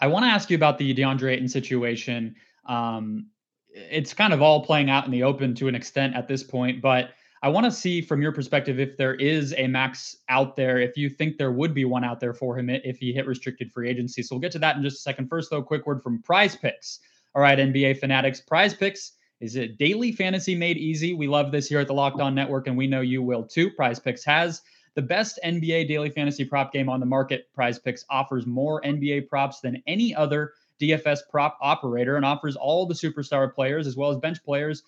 I 0.00 0.06
want 0.06 0.24
to 0.24 0.30
ask 0.30 0.48
you 0.48 0.56
about 0.56 0.78
the 0.78 0.94
DeAndre 0.94 1.32
Ayton 1.32 1.48
situation. 1.48 2.36
Um, 2.64 3.26
it's 3.68 4.14
kind 4.14 4.32
of 4.32 4.40
all 4.40 4.64
playing 4.64 4.88
out 4.88 5.04
in 5.04 5.10
the 5.10 5.24
open 5.24 5.54
to 5.56 5.68
an 5.68 5.74
extent 5.74 6.16
at 6.16 6.26
this 6.26 6.42
point, 6.42 6.80
but 6.80 7.10
I 7.42 7.48
want 7.48 7.64
to 7.64 7.70
see 7.70 8.02
from 8.02 8.20
your 8.20 8.32
perspective 8.32 8.78
if 8.78 8.98
there 8.98 9.14
is 9.14 9.54
a 9.56 9.66
max 9.66 10.16
out 10.28 10.56
there, 10.56 10.78
if 10.78 10.96
you 10.98 11.08
think 11.08 11.38
there 11.38 11.52
would 11.52 11.72
be 11.72 11.86
one 11.86 12.04
out 12.04 12.20
there 12.20 12.34
for 12.34 12.58
him 12.58 12.68
if 12.68 12.98
he 12.98 13.14
hit 13.14 13.26
restricted 13.26 13.72
free 13.72 13.88
agency. 13.88 14.22
So 14.22 14.34
we'll 14.34 14.40
get 14.40 14.52
to 14.52 14.58
that 14.58 14.76
in 14.76 14.82
just 14.82 14.98
a 14.98 15.00
second. 15.00 15.28
First, 15.28 15.50
though, 15.50 15.62
quick 15.62 15.86
word 15.86 16.02
from 16.02 16.22
Prize 16.22 16.54
Picks. 16.54 17.00
All 17.34 17.40
right, 17.40 17.58
NBA 17.58 17.98
fanatics, 17.98 18.40
Prize 18.40 18.74
Picks 18.74 19.12
is 19.40 19.56
a 19.56 19.68
daily 19.68 20.12
fantasy 20.12 20.54
made 20.54 20.76
easy. 20.76 21.14
We 21.14 21.28
love 21.28 21.50
this 21.50 21.66
here 21.66 21.80
at 21.80 21.86
the 21.86 21.94
Locked 21.94 22.20
On 22.20 22.34
Network, 22.34 22.66
and 22.66 22.76
we 22.76 22.86
know 22.86 23.00
you 23.00 23.22
will 23.22 23.44
too. 23.44 23.70
Prize 23.70 23.98
Picks 23.98 24.24
has 24.24 24.60
the 24.94 25.02
best 25.02 25.38
NBA 25.42 25.88
daily 25.88 26.10
fantasy 26.10 26.44
prop 26.44 26.72
game 26.72 26.90
on 26.90 27.00
the 27.00 27.06
market. 27.06 27.48
Prize 27.54 27.78
Picks 27.78 28.04
offers 28.10 28.46
more 28.46 28.82
NBA 28.82 29.28
props 29.28 29.60
than 29.60 29.82
any 29.86 30.14
other 30.14 30.52
DFS 30.80 31.20
prop 31.30 31.56
operator 31.62 32.16
and 32.16 32.24
offers 32.24 32.56
all 32.56 32.86
the 32.86 32.94
superstar 32.94 33.54
players 33.54 33.86
as 33.86 33.96
well 33.96 34.10
as 34.10 34.18
bench 34.18 34.42
players 34.44 34.82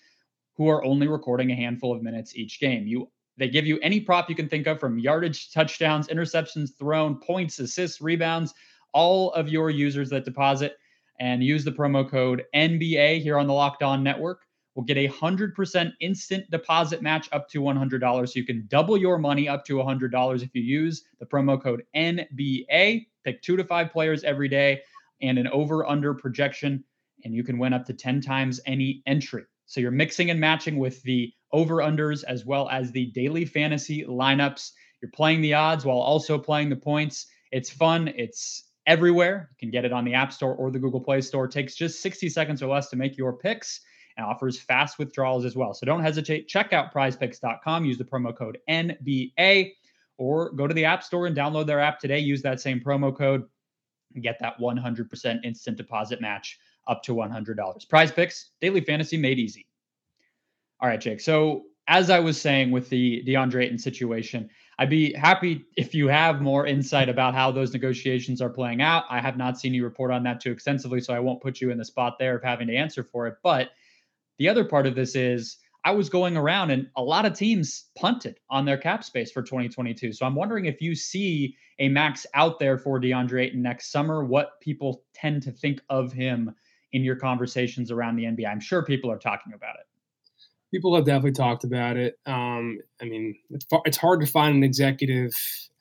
who 0.55 0.69
are 0.69 0.83
only 0.83 1.07
recording 1.07 1.51
a 1.51 1.55
handful 1.55 1.93
of 1.93 2.03
minutes 2.03 2.35
each 2.35 2.59
game. 2.59 2.87
You 2.87 3.09
they 3.37 3.49
give 3.49 3.65
you 3.65 3.79
any 3.79 3.99
prop 3.99 4.29
you 4.29 4.35
can 4.35 4.47
think 4.47 4.67
of 4.67 4.79
from 4.79 4.99
yardage, 4.99 5.51
touchdowns, 5.51 6.07
interceptions 6.07 6.77
thrown, 6.77 7.15
points, 7.15 7.57
assists, 7.59 7.99
rebounds, 7.99 8.53
all 8.93 9.31
of 9.33 9.49
your 9.49 9.71
users 9.71 10.09
that 10.11 10.25
deposit 10.25 10.77
and 11.19 11.43
use 11.43 11.63
the 11.63 11.71
promo 11.71 12.07
code 12.07 12.43
NBA 12.55 13.21
here 13.21 13.37
on 13.37 13.47
the 13.47 13.53
Locked 13.53 13.83
On 13.83 14.03
Network 14.03 14.45
will 14.75 14.83
get 14.83 14.97
a 14.97 15.07
100% 15.07 15.93
instant 15.99 16.49
deposit 16.49 17.01
match 17.01 17.29
up 17.31 17.47
to 17.49 17.61
$100. 17.61 18.27
So 18.27 18.33
you 18.35 18.45
can 18.45 18.65
double 18.67 18.97
your 18.97 19.17
money 19.17 19.47
up 19.47 19.65
to 19.65 19.75
$100 19.75 20.43
if 20.43 20.49
you 20.53 20.61
use 20.61 21.03
the 21.19 21.25
promo 21.25 21.61
code 21.61 21.83
NBA. 21.95 23.05
Pick 23.23 23.41
two 23.41 23.55
to 23.55 23.63
five 23.63 23.91
players 23.91 24.23
every 24.23 24.49
day 24.49 24.81
and 25.21 25.37
an 25.37 25.47
over 25.47 25.87
under 25.87 26.13
projection, 26.13 26.83
and 27.23 27.33
you 27.33 27.43
can 27.43 27.57
win 27.57 27.73
up 27.73 27.85
to 27.85 27.93
10 27.93 28.19
times 28.19 28.59
any 28.65 29.03
entry. 29.05 29.43
So 29.65 29.81
you're 29.81 29.91
mixing 29.91 30.29
and 30.29 30.39
matching 30.39 30.77
with 30.77 31.01
the 31.03 31.31
over 31.51 31.77
unders 31.77 32.23
as 32.23 32.45
well 32.45 32.69
as 32.69 32.91
the 32.91 33.07
daily 33.07 33.45
fantasy 33.45 34.03
lineups. 34.03 34.71
You're 35.01 35.11
playing 35.11 35.41
the 35.41 35.53
odds 35.53 35.85
while 35.85 35.97
also 35.97 36.37
playing 36.37 36.69
the 36.69 36.75
points. 36.75 37.27
It's 37.51 37.69
fun. 37.69 38.09
It's 38.15 38.65
everywhere. 38.87 39.49
You 39.51 39.67
can 39.67 39.71
get 39.71 39.85
it 39.85 39.93
on 39.93 40.05
the 40.05 40.13
App 40.13 40.33
Store 40.33 40.55
or 40.55 40.71
the 40.71 40.79
Google 40.79 41.01
Play 41.01 41.21
Store. 41.21 41.45
It 41.45 41.51
takes 41.51 41.75
just 41.75 42.01
60 42.01 42.29
seconds 42.29 42.61
or 42.61 42.67
less 42.67 42.89
to 42.89 42.95
make 42.95 43.17
your 43.17 43.33
picks 43.33 43.81
and 44.17 44.25
offers 44.25 44.59
fast 44.59 44.99
withdrawals 44.99 45.45
as 45.45 45.55
well. 45.55 45.73
So 45.73 45.85
don't 45.85 46.01
hesitate. 46.01 46.47
Check 46.47 46.73
out 46.73 46.93
prizepicks.com. 46.93 47.85
Use 47.85 47.97
the 47.97 48.03
promo 48.03 48.35
code 48.35 48.57
NBA 48.69 49.73
or 50.17 50.51
go 50.51 50.67
to 50.67 50.73
the 50.73 50.85
App 50.85 51.03
Store 51.03 51.27
and 51.27 51.35
download 51.35 51.67
their 51.67 51.79
app 51.79 51.99
today. 51.99 52.19
Use 52.19 52.41
that 52.43 52.61
same 52.61 52.79
promo 52.79 53.15
code 53.15 53.43
and 54.13 54.23
get 54.23 54.37
that 54.39 54.59
100% 54.59 55.39
instant 55.43 55.77
deposit 55.77 56.21
match 56.21 56.59
up 56.87 57.03
to 57.03 57.15
$100. 57.15 57.89
Prize 57.89 58.11
picks, 58.11 58.51
daily 58.61 58.81
fantasy 58.81 59.17
made 59.17 59.39
easy. 59.39 59.67
All 60.79 60.89
right, 60.89 60.99
Jake. 60.99 61.21
So, 61.21 61.63
as 61.87 62.09
I 62.09 62.19
was 62.19 62.39
saying 62.39 62.71
with 62.71 62.89
the 62.89 63.23
DeAndre 63.27 63.63
Ayton 63.63 63.77
situation, 63.77 64.49
I'd 64.79 64.89
be 64.89 65.13
happy 65.13 65.65
if 65.75 65.93
you 65.93 66.07
have 66.07 66.41
more 66.41 66.65
insight 66.65 67.09
about 67.09 67.35
how 67.35 67.51
those 67.51 67.73
negotiations 67.73 68.41
are 68.41 68.49
playing 68.49 68.81
out. 68.81 69.03
I 69.09 69.19
have 69.19 69.37
not 69.37 69.59
seen 69.59 69.73
you 69.73 69.83
report 69.83 70.11
on 70.11 70.23
that 70.23 70.39
too 70.39 70.51
extensively, 70.51 71.01
so 71.01 71.13
I 71.13 71.19
won't 71.19 71.41
put 71.41 71.61
you 71.61 71.71
in 71.71 71.77
the 71.77 71.85
spot 71.85 72.15
there 72.19 72.35
of 72.37 72.43
having 72.43 72.67
to 72.67 72.75
answer 72.75 73.03
for 73.03 73.27
it. 73.27 73.35
But 73.43 73.71
the 74.39 74.49
other 74.49 74.63
part 74.63 74.87
of 74.87 74.95
this 74.95 75.15
is 75.15 75.57
I 75.85 75.91
was 75.91 76.09
going 76.09 76.37
around 76.37 76.71
and 76.71 76.87
a 76.95 77.03
lot 77.03 77.25
of 77.25 77.33
teams 77.33 77.85
punted 77.95 78.39
on 78.49 78.65
their 78.65 78.77
cap 78.77 79.03
space 79.03 79.31
for 79.31 79.43
2022. 79.43 80.13
So 80.13 80.25
I'm 80.25 80.35
wondering 80.35 80.65
if 80.65 80.81
you 80.81 80.95
see 80.95 81.55
a 81.79 81.89
max 81.89 82.25
out 82.33 82.57
there 82.57 82.77
for 82.77 82.99
DeAndre 82.99 83.47
Ayton 83.47 83.61
next 83.61 83.91
summer, 83.91 84.23
what 84.23 84.61
people 84.61 85.03
tend 85.13 85.43
to 85.43 85.51
think 85.51 85.81
of 85.89 86.13
him 86.13 86.55
in 86.93 87.03
your 87.03 87.15
conversations 87.15 87.91
around 87.91 88.15
the 88.15 88.23
NBA. 88.23 88.47
I'm 88.47 88.59
sure 88.59 88.85
people 88.85 89.11
are 89.11 89.17
talking 89.17 89.53
about 89.53 89.75
it. 89.75 89.85
People 90.71 90.95
have 90.95 91.05
definitely 91.05 91.33
talked 91.33 91.63
about 91.63 91.97
it. 91.97 92.15
Um, 92.25 92.79
I 93.01 93.05
mean, 93.05 93.35
it's, 93.51 93.65
it's 93.85 93.97
hard 93.97 94.21
to 94.21 94.27
find 94.27 94.55
an 94.55 94.63
executive 94.63 95.31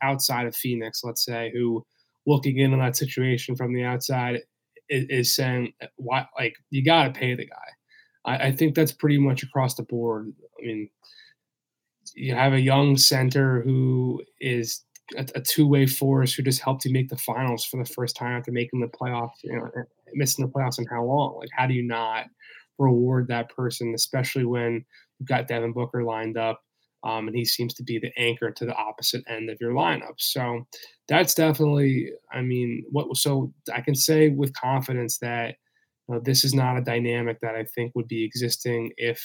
outside 0.02 0.46
of 0.46 0.56
Phoenix, 0.56 1.02
let's 1.04 1.24
say, 1.24 1.50
who 1.54 1.84
looking 2.26 2.58
in 2.58 2.72
on 2.72 2.78
that 2.80 2.96
situation 2.96 3.56
from 3.56 3.72
the 3.72 3.84
outside 3.84 4.40
is, 4.88 5.06
is 5.08 5.34
saying, 5.34 5.72
"Why? 5.96 6.26
Like, 6.38 6.54
you 6.70 6.84
got 6.84 7.04
to 7.04 7.18
pay 7.18 7.34
the 7.34 7.46
guy." 7.46 7.68
I, 8.24 8.48
I 8.48 8.52
think 8.52 8.74
that's 8.74 8.92
pretty 8.92 9.18
much 9.18 9.42
across 9.42 9.74
the 9.74 9.82
board. 9.82 10.32
I 10.60 10.66
mean, 10.66 10.90
you 12.14 12.34
have 12.34 12.52
a 12.52 12.60
young 12.60 12.96
center 12.96 13.62
who 13.62 14.22
is 14.40 14.82
a, 15.16 15.26
a, 15.34 15.40
two-way 15.40 15.86
force 15.86 16.34
who 16.34 16.42
just 16.42 16.60
helped 16.60 16.84
you 16.84 16.92
make 16.92 17.08
the 17.08 17.16
finals 17.16 17.64
for 17.64 17.82
the 17.82 17.90
first 17.90 18.16
time 18.16 18.38
after 18.38 18.52
making 18.52 18.80
the 18.80 18.86
playoffs, 18.86 19.42
you 19.42 19.56
know, 19.56 19.70
missing 20.14 20.44
the 20.44 20.50
playoffs 20.50 20.78
in 20.78 20.86
how 20.86 21.04
long? 21.04 21.36
Like, 21.38 21.48
how 21.56 21.66
do 21.66 21.74
you 21.74 21.82
not 21.82 22.26
reward 22.78 23.28
that 23.28 23.54
person, 23.54 23.94
especially 23.94 24.44
when 24.44 24.84
you've 25.18 25.28
got 25.28 25.48
Devin 25.48 25.72
Booker 25.72 26.02
lined 26.02 26.36
up, 26.36 26.60
um, 27.04 27.26
and 27.26 27.36
he 27.36 27.44
seems 27.44 27.74
to 27.74 27.82
be 27.82 27.98
the 27.98 28.12
anchor 28.16 28.50
to 28.50 28.64
the 28.64 28.74
opposite 28.74 29.24
end 29.28 29.50
of 29.50 29.58
your 29.60 29.72
lineup. 29.72 30.14
So 30.18 30.66
that's 31.08 31.34
definitely, 31.34 32.12
I 32.32 32.42
mean, 32.42 32.84
what? 32.90 33.16
So 33.16 33.52
I 33.72 33.80
can 33.80 33.94
say 33.94 34.28
with 34.28 34.54
confidence 34.54 35.18
that 35.18 35.56
uh, 36.12 36.20
this 36.22 36.44
is 36.44 36.54
not 36.54 36.76
a 36.76 36.82
dynamic 36.82 37.38
that 37.40 37.54
I 37.54 37.64
think 37.64 37.92
would 37.94 38.08
be 38.08 38.24
existing 38.24 38.92
if, 38.96 39.20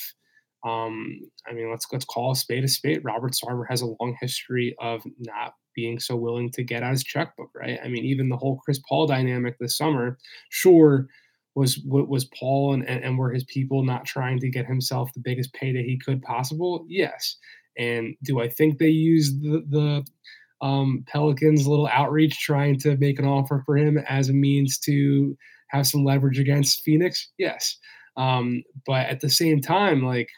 um, 0.65 1.20
I 1.48 1.53
mean, 1.53 1.70
let's 1.70 1.86
let's 1.91 2.06
call 2.06 2.32
a 2.32 2.36
spade 2.36 2.63
a 2.63 2.67
spade. 2.67 3.03
Robert 3.03 3.34
Sarver 3.34 3.65
has 3.70 3.82
a 3.82 3.94
long 4.00 4.15
history 4.20 4.75
of 4.79 5.03
not 5.20 5.53
being 5.78 6.00
so 6.00 6.16
willing 6.18 6.50
to 6.50 6.64
get 6.64 6.84
out 6.84 6.92
his 6.92 7.04
checkbook, 7.04 7.52
right? 7.56 7.80
I 7.82 7.88
mean, 7.88 8.04
even 8.04 8.28
the 8.28 8.36
whole 8.36 8.58
Chris 8.58 8.82
Paul 8.90 9.08
dynamic 9.08 9.58
this 9.60 9.78
summer, 9.78 10.18
sure, 10.50 11.08
was 11.56 11.80
what 11.86 12.10
was 12.10 12.26
Paul 12.26 12.74
and, 12.74 12.88
and, 12.88 13.04
and 13.04 13.18
were 13.18 13.32
his 13.32 13.46
people 13.46 13.84
not 13.84 14.06
trying 14.06 14.40
to 14.40 14.50
get 14.50 14.66
himself 14.66 15.14
the 15.14 15.22
biggest 15.22 15.54
payday 15.54 15.84
he 15.84 15.98
could 15.98 16.22
possible? 16.22 16.86
Yes. 16.90 17.38
And 17.78 18.16
do 18.24 18.42
I 18.42 18.50
think 18.50 18.80
they 18.80 18.90
used 18.90 19.42
the, 19.42 19.64
the 19.70 20.66
um, 20.66 21.06
Pelicans' 21.08 21.68
little 21.68 21.88
outreach 21.88 22.40
trying 22.40 22.80
to 22.80 22.98
make 22.98 23.20
an 23.20 23.26
offer 23.26 23.62
for 23.66 23.78
him 23.78 24.00
as 24.10 24.30
a 24.30 24.34
means 24.34 24.80
to 24.80 25.38
have 25.70 25.86
some 25.86 26.04
leverage 26.04 26.40
against 26.40 26.84
Phoenix? 26.84 27.32
Yes. 27.38 27.78
Um, 28.18 28.64
but 28.86 29.06
at 29.08 29.22
the 29.22 29.30
same 29.30 29.62
time, 29.62 30.04
like 30.04 30.30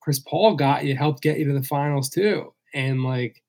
Chris 0.00 0.18
Paul 0.18 0.56
got 0.56 0.84
you, 0.84 0.96
helped 0.96 1.22
get 1.22 1.38
you 1.38 1.44
to 1.46 1.52
the 1.52 1.66
finals 1.66 2.08
too. 2.08 2.54
And 2.74 3.02
like, 3.02 3.42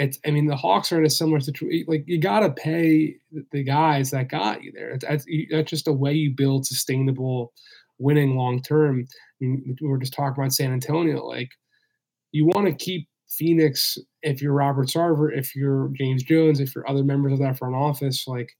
it's, 0.00 0.18
I 0.26 0.30
mean, 0.30 0.46
the 0.46 0.56
Hawks 0.56 0.92
are 0.92 0.98
in 0.98 1.04
a 1.04 1.10
similar 1.10 1.40
situation. 1.40 1.84
Like, 1.86 2.04
you 2.06 2.18
got 2.18 2.40
to 2.40 2.50
pay 2.50 3.16
the 3.52 3.62
guys 3.62 4.10
that 4.10 4.28
got 4.28 4.64
you 4.64 4.72
there. 4.72 4.96
That's, 4.98 5.26
that's 5.50 5.70
just 5.70 5.88
a 5.88 5.92
way 5.92 6.14
you 6.14 6.34
build 6.34 6.66
sustainable 6.66 7.52
winning 7.98 8.34
long 8.34 8.62
term. 8.62 9.06
I 9.10 9.44
mean, 9.44 9.76
we 9.80 9.88
were 9.88 9.98
just 9.98 10.14
talking 10.14 10.42
about 10.42 10.54
San 10.54 10.72
Antonio. 10.72 11.26
Like, 11.26 11.50
you 12.32 12.46
want 12.46 12.66
to 12.66 12.84
keep 12.84 13.08
Phoenix 13.28 13.98
if 14.22 14.40
you're 14.40 14.54
Robert 14.54 14.88
Sarver, 14.88 15.36
if 15.36 15.54
you're 15.54 15.90
James 15.98 16.22
Jones, 16.22 16.60
if 16.60 16.74
you're 16.74 16.88
other 16.88 17.04
members 17.04 17.34
of 17.34 17.38
that 17.40 17.58
front 17.58 17.74
office. 17.74 18.26
Like, 18.26 18.50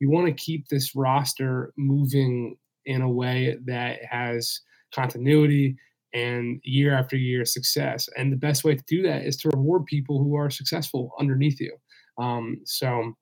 you 0.00 0.10
want 0.10 0.26
to 0.26 0.32
keep 0.32 0.66
this 0.66 0.96
roster 0.96 1.72
moving 1.76 2.56
in 2.86 3.02
a 3.02 3.08
way 3.08 3.56
that 3.66 3.98
has 4.10 4.60
continuity 4.92 5.76
and 6.14 6.60
year 6.64 6.94
after 6.94 7.16
year 7.16 7.44
success. 7.44 8.08
And 8.16 8.32
the 8.32 8.36
best 8.36 8.64
way 8.64 8.74
to 8.74 8.84
do 8.86 9.02
that 9.02 9.24
is 9.24 9.36
to 9.38 9.50
reward 9.50 9.86
people 9.86 10.22
who 10.22 10.34
are 10.36 10.50
successful 10.50 11.12
underneath 11.18 11.60
you. 11.60 11.76
Um, 12.18 12.60
so 12.64 13.14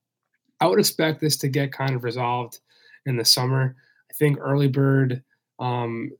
I 0.60 0.66
would 0.66 0.78
expect 0.78 1.20
this 1.20 1.36
to 1.38 1.48
get 1.48 1.72
kind 1.72 1.94
of 1.94 2.04
resolved 2.04 2.60
in 3.06 3.16
the 3.16 3.24
summer. 3.24 3.76
I 4.10 4.14
think 4.14 4.38
early 4.40 4.68
bird 4.68 5.22
um, 5.58 6.10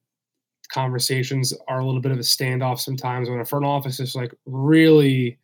conversations 0.68 1.54
are 1.68 1.80
a 1.80 1.86
little 1.86 2.00
bit 2.00 2.12
of 2.12 2.18
a 2.18 2.22
standoff 2.22 2.80
sometimes 2.80 3.30
when 3.30 3.40
a 3.40 3.44
front 3.44 3.64
office 3.64 4.00
is 4.00 4.14
like 4.14 4.34
really 4.44 5.38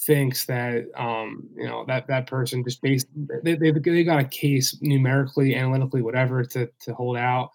thinks 0.00 0.46
that 0.46 0.86
um, 0.96 1.48
you 1.56 1.66
know 1.66 1.84
that 1.86 2.06
that 2.06 2.26
person 2.26 2.62
just 2.64 2.80
based 2.80 3.08
they, 3.42 3.56
they, 3.56 3.72
they 3.72 4.04
got 4.04 4.20
a 4.20 4.24
case 4.24 4.78
numerically, 4.80 5.54
analytically, 5.54 6.02
whatever 6.02 6.44
to 6.44 6.68
to 6.80 6.94
hold 6.94 7.16
out 7.16 7.50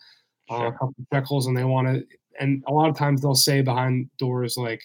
uh, 0.49 0.57
sure. 0.57 0.67
a 0.67 0.71
couple 0.73 0.95
of 0.99 1.05
shekels, 1.13 1.47
and 1.47 1.57
they 1.57 1.63
want 1.63 1.87
to. 1.87 2.05
And 2.39 2.63
a 2.67 2.73
lot 2.73 2.89
of 2.89 2.97
times 2.97 3.21
they'll 3.21 3.35
say 3.35 3.61
behind 3.61 4.09
doors 4.17 4.57
like, 4.57 4.81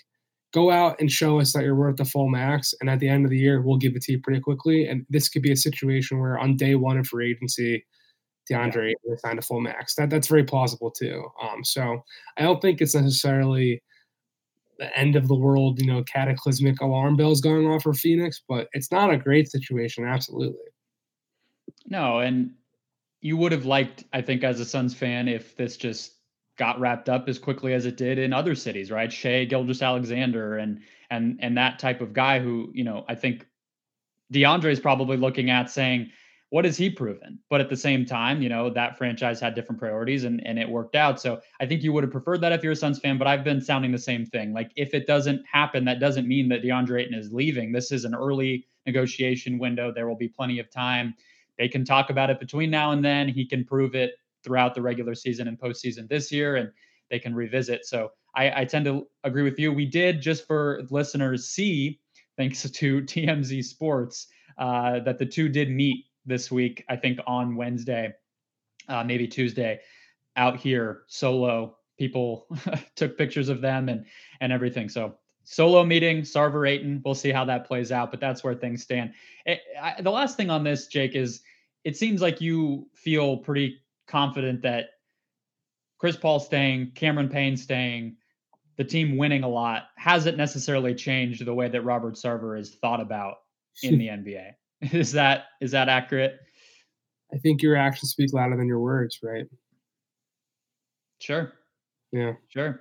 "Go 0.52 0.70
out 0.70 1.00
and 1.00 1.10
show 1.10 1.40
us 1.40 1.52
that 1.52 1.64
you're 1.64 1.74
worth 1.74 1.96
the 1.96 2.04
full 2.04 2.28
max, 2.28 2.74
and 2.80 2.90
at 2.90 3.00
the 3.00 3.08
end 3.08 3.24
of 3.24 3.30
the 3.30 3.38
year, 3.38 3.62
we'll 3.62 3.78
give 3.78 3.96
it 3.96 4.02
to 4.02 4.12
you 4.12 4.20
pretty 4.20 4.40
quickly." 4.40 4.86
And 4.86 5.06
this 5.08 5.28
could 5.28 5.42
be 5.42 5.52
a 5.52 5.56
situation 5.56 6.18
where 6.18 6.38
on 6.38 6.56
day 6.56 6.74
one 6.74 6.98
of 6.98 7.06
free 7.06 7.30
agency, 7.30 7.84
DeAndre 8.50 8.92
yeah. 9.04 9.14
signed 9.18 9.38
a 9.38 9.42
full 9.42 9.60
max. 9.60 9.94
That 9.94 10.10
that's 10.10 10.28
very 10.28 10.44
plausible 10.44 10.90
too. 10.90 11.24
Um, 11.42 11.64
so 11.64 12.02
I 12.36 12.42
don't 12.42 12.60
think 12.60 12.80
it's 12.80 12.94
necessarily 12.94 13.82
the 14.78 14.96
end 14.96 15.16
of 15.16 15.28
the 15.28 15.34
world, 15.34 15.80
you 15.80 15.86
know, 15.86 16.02
cataclysmic 16.04 16.80
alarm 16.80 17.16
bells 17.16 17.40
going 17.40 17.66
off 17.66 17.82
for 17.82 17.92
Phoenix, 17.92 18.40
but 18.48 18.68
it's 18.72 18.92
not 18.92 19.12
a 19.12 19.16
great 19.16 19.50
situation, 19.50 20.04
absolutely. 20.04 20.70
No, 21.86 22.20
and 22.20 22.52
you 23.20 23.36
would 23.36 23.52
have 23.52 23.64
liked, 23.64 24.04
I 24.12 24.22
think, 24.22 24.44
as 24.44 24.60
a 24.60 24.64
Suns 24.64 24.94
fan, 24.94 25.26
if 25.26 25.56
this 25.56 25.76
just 25.76 26.12
got 26.58 26.78
wrapped 26.78 27.08
up 27.08 27.28
as 27.28 27.38
quickly 27.38 27.72
as 27.72 27.86
it 27.86 27.96
did 27.96 28.18
in 28.18 28.32
other 28.32 28.54
cities, 28.54 28.90
right? 28.90 29.12
Shai 29.12 29.44
Gilgeous-Alexander 29.44 30.58
and 30.58 30.80
and 31.10 31.38
and 31.40 31.56
that 31.56 31.78
type 31.78 32.00
of 32.00 32.12
guy 32.12 32.38
who, 32.38 32.70
you 32.74 32.84
know, 32.84 33.04
I 33.08 33.14
think 33.14 33.46
DeAndre 34.32 34.72
is 34.72 34.80
probably 34.80 35.16
looking 35.16 35.48
at 35.48 35.70
saying, 35.70 36.10
what 36.50 36.64
has 36.64 36.76
he 36.76 36.90
proven? 36.90 37.38
But 37.48 37.60
at 37.60 37.68
the 37.70 37.76
same 37.76 38.04
time, 38.04 38.42
you 38.42 38.48
know, 38.48 38.70
that 38.70 38.96
franchise 38.96 39.40
had 39.40 39.54
different 39.54 39.78
priorities 39.78 40.24
and, 40.24 40.46
and 40.46 40.58
it 40.58 40.68
worked 40.68 40.96
out. 40.96 41.20
So 41.20 41.40
I 41.60 41.66
think 41.66 41.82
you 41.82 41.92
would 41.92 42.04
have 42.04 42.12
preferred 42.12 42.40
that 42.40 42.52
if 42.52 42.62
you're 42.62 42.72
a 42.72 42.76
Suns 42.76 42.98
fan, 42.98 43.18
but 43.18 43.26
I've 43.26 43.44
been 43.44 43.60
sounding 43.60 43.92
the 43.92 43.98
same 43.98 44.26
thing. 44.26 44.52
Like 44.52 44.70
if 44.76 44.94
it 44.94 45.06
doesn't 45.06 45.44
happen, 45.50 45.84
that 45.84 46.00
doesn't 46.00 46.26
mean 46.26 46.48
that 46.48 46.62
DeAndre 46.62 47.02
Ayton 47.02 47.14
is 47.14 47.32
leaving. 47.32 47.72
This 47.72 47.92
is 47.92 48.04
an 48.04 48.14
early 48.14 48.66
negotiation 48.86 49.58
window. 49.58 49.92
There 49.92 50.08
will 50.08 50.16
be 50.16 50.28
plenty 50.28 50.58
of 50.58 50.70
time. 50.70 51.14
They 51.58 51.68
can 51.68 51.84
talk 51.84 52.10
about 52.10 52.30
it 52.30 52.38
between 52.38 52.70
now 52.70 52.92
and 52.92 53.04
then. 53.04 53.28
He 53.28 53.44
can 53.44 53.64
prove 53.64 53.94
it 53.94 54.12
throughout 54.44 54.74
the 54.74 54.82
regular 54.82 55.14
season 55.14 55.48
and 55.48 55.58
postseason 55.58 56.08
this 56.08 56.30
year, 56.32 56.56
and 56.56 56.70
they 57.10 57.18
can 57.18 57.34
revisit. 57.34 57.86
So 57.86 58.10
I, 58.34 58.62
I 58.62 58.64
tend 58.64 58.84
to 58.86 59.06
agree 59.24 59.42
with 59.42 59.58
you. 59.58 59.72
We 59.72 59.86
did 59.86 60.20
just 60.20 60.46
for 60.46 60.82
listeners 60.90 61.48
see, 61.48 62.00
thanks 62.36 62.62
to 62.62 63.02
TMZ 63.02 63.64
Sports, 63.64 64.28
uh, 64.58 65.00
that 65.00 65.18
the 65.18 65.26
two 65.26 65.48
did 65.48 65.70
meet 65.70 66.06
this 66.26 66.50
week, 66.50 66.84
I 66.88 66.96
think 66.96 67.18
on 67.26 67.56
Wednesday, 67.56 68.12
uh, 68.88 69.02
maybe 69.02 69.26
Tuesday, 69.26 69.80
out 70.36 70.56
here 70.56 71.02
solo. 71.08 71.76
People 71.98 72.46
took 72.94 73.18
pictures 73.18 73.48
of 73.48 73.60
them 73.60 73.88
and 73.88 74.06
and 74.40 74.52
everything. 74.52 74.88
So 74.88 75.16
solo 75.42 75.84
meeting, 75.84 76.22
Sarver 76.22 76.68
Ayton. 76.68 77.02
We'll 77.04 77.14
see 77.14 77.32
how 77.32 77.44
that 77.46 77.66
plays 77.66 77.90
out, 77.90 78.10
but 78.10 78.20
that's 78.20 78.44
where 78.44 78.54
things 78.54 78.82
stand. 78.82 79.14
It, 79.46 79.60
I, 79.80 80.00
the 80.00 80.10
last 80.10 80.36
thing 80.36 80.50
on 80.50 80.62
this, 80.62 80.86
Jake, 80.86 81.16
is 81.16 81.40
it 81.84 81.96
seems 81.96 82.20
like 82.20 82.40
you 82.40 82.86
feel 82.94 83.38
pretty 83.38 83.80
confident 84.08 84.62
that 84.62 84.86
Chris 85.98 86.16
Paul 86.16 86.40
staying, 86.40 86.92
Cameron 86.94 87.28
Payne 87.28 87.56
staying, 87.56 88.16
the 88.76 88.84
team 88.84 89.16
winning 89.16 89.42
a 89.42 89.48
lot 89.48 89.84
hasn't 89.96 90.36
necessarily 90.36 90.94
changed 90.94 91.44
the 91.44 91.54
way 91.54 91.68
that 91.68 91.82
Robert 91.82 92.14
Sarver 92.14 92.58
is 92.58 92.76
thought 92.76 93.00
about 93.00 93.36
in 93.82 93.98
the 93.98 94.08
NBA. 94.08 94.52
Is 94.92 95.12
that 95.12 95.46
is 95.60 95.72
that 95.72 95.88
accurate? 95.88 96.38
I 97.32 97.38
think 97.38 97.62
your 97.62 97.76
actions 97.76 98.10
speak 98.10 98.32
louder 98.32 98.56
than 98.56 98.68
your 98.68 98.80
words, 98.80 99.18
right? 99.22 99.46
Sure. 101.20 101.52
Yeah. 102.12 102.34
Sure. 102.48 102.80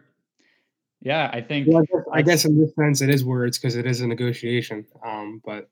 Yeah, 1.01 1.29
I 1.33 1.41
think. 1.41 1.67
Well, 1.67 1.79
I, 1.79 1.85
guess, 1.85 2.05
I, 2.13 2.21
guess, 2.21 2.45
in 2.45 2.59
this 2.59 2.73
sense, 2.75 3.01
it 3.01 3.09
is 3.09 3.23
words 3.23 3.57
because 3.57 3.75
it 3.75 3.85
is 3.85 4.01
a 4.01 4.07
negotiation. 4.07 4.85
Um, 5.05 5.41
but 5.45 5.69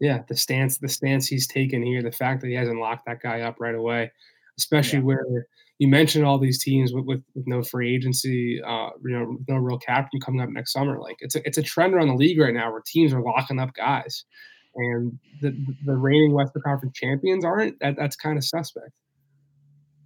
yeah, 0.00 0.22
the 0.28 0.36
stance, 0.36 0.78
the 0.78 0.88
stance 0.88 1.26
he's 1.26 1.46
taken 1.46 1.82
here, 1.82 2.02
the 2.02 2.12
fact 2.12 2.40
that 2.40 2.48
he 2.48 2.54
hasn't 2.54 2.78
locked 2.78 3.06
that 3.06 3.20
guy 3.20 3.40
up 3.40 3.60
right 3.60 3.74
away, 3.74 4.12
especially 4.58 4.98
yeah. 4.98 5.04
where 5.04 5.46
you 5.78 5.88
mentioned 5.88 6.24
all 6.24 6.38
these 6.38 6.62
teams 6.62 6.92
with, 6.92 7.04
with, 7.04 7.24
with 7.34 7.46
no 7.46 7.62
free 7.62 7.94
agency, 7.94 8.60
uh, 8.62 8.90
you 9.04 9.10
know, 9.10 9.36
no 9.48 9.56
real 9.56 9.78
captain 9.78 10.20
coming 10.20 10.40
up 10.40 10.48
next 10.50 10.72
summer. 10.72 11.00
Like 11.00 11.16
it's 11.20 11.34
a, 11.34 11.46
it's 11.46 11.58
a 11.58 11.62
trend 11.62 11.94
around 11.94 12.08
the 12.08 12.14
league 12.14 12.38
right 12.38 12.54
now 12.54 12.70
where 12.70 12.82
teams 12.86 13.12
are 13.12 13.22
locking 13.22 13.58
up 13.58 13.74
guys 13.74 14.24
and 14.74 15.18
the 15.40 15.54
the 15.84 15.94
reigning 15.94 16.32
Western 16.32 16.62
Conference 16.62 16.96
champions 16.96 17.44
aren't, 17.44 17.78
that, 17.80 17.96
that's 17.96 18.16
kind 18.16 18.38
of 18.38 18.44
suspect. 18.44 18.90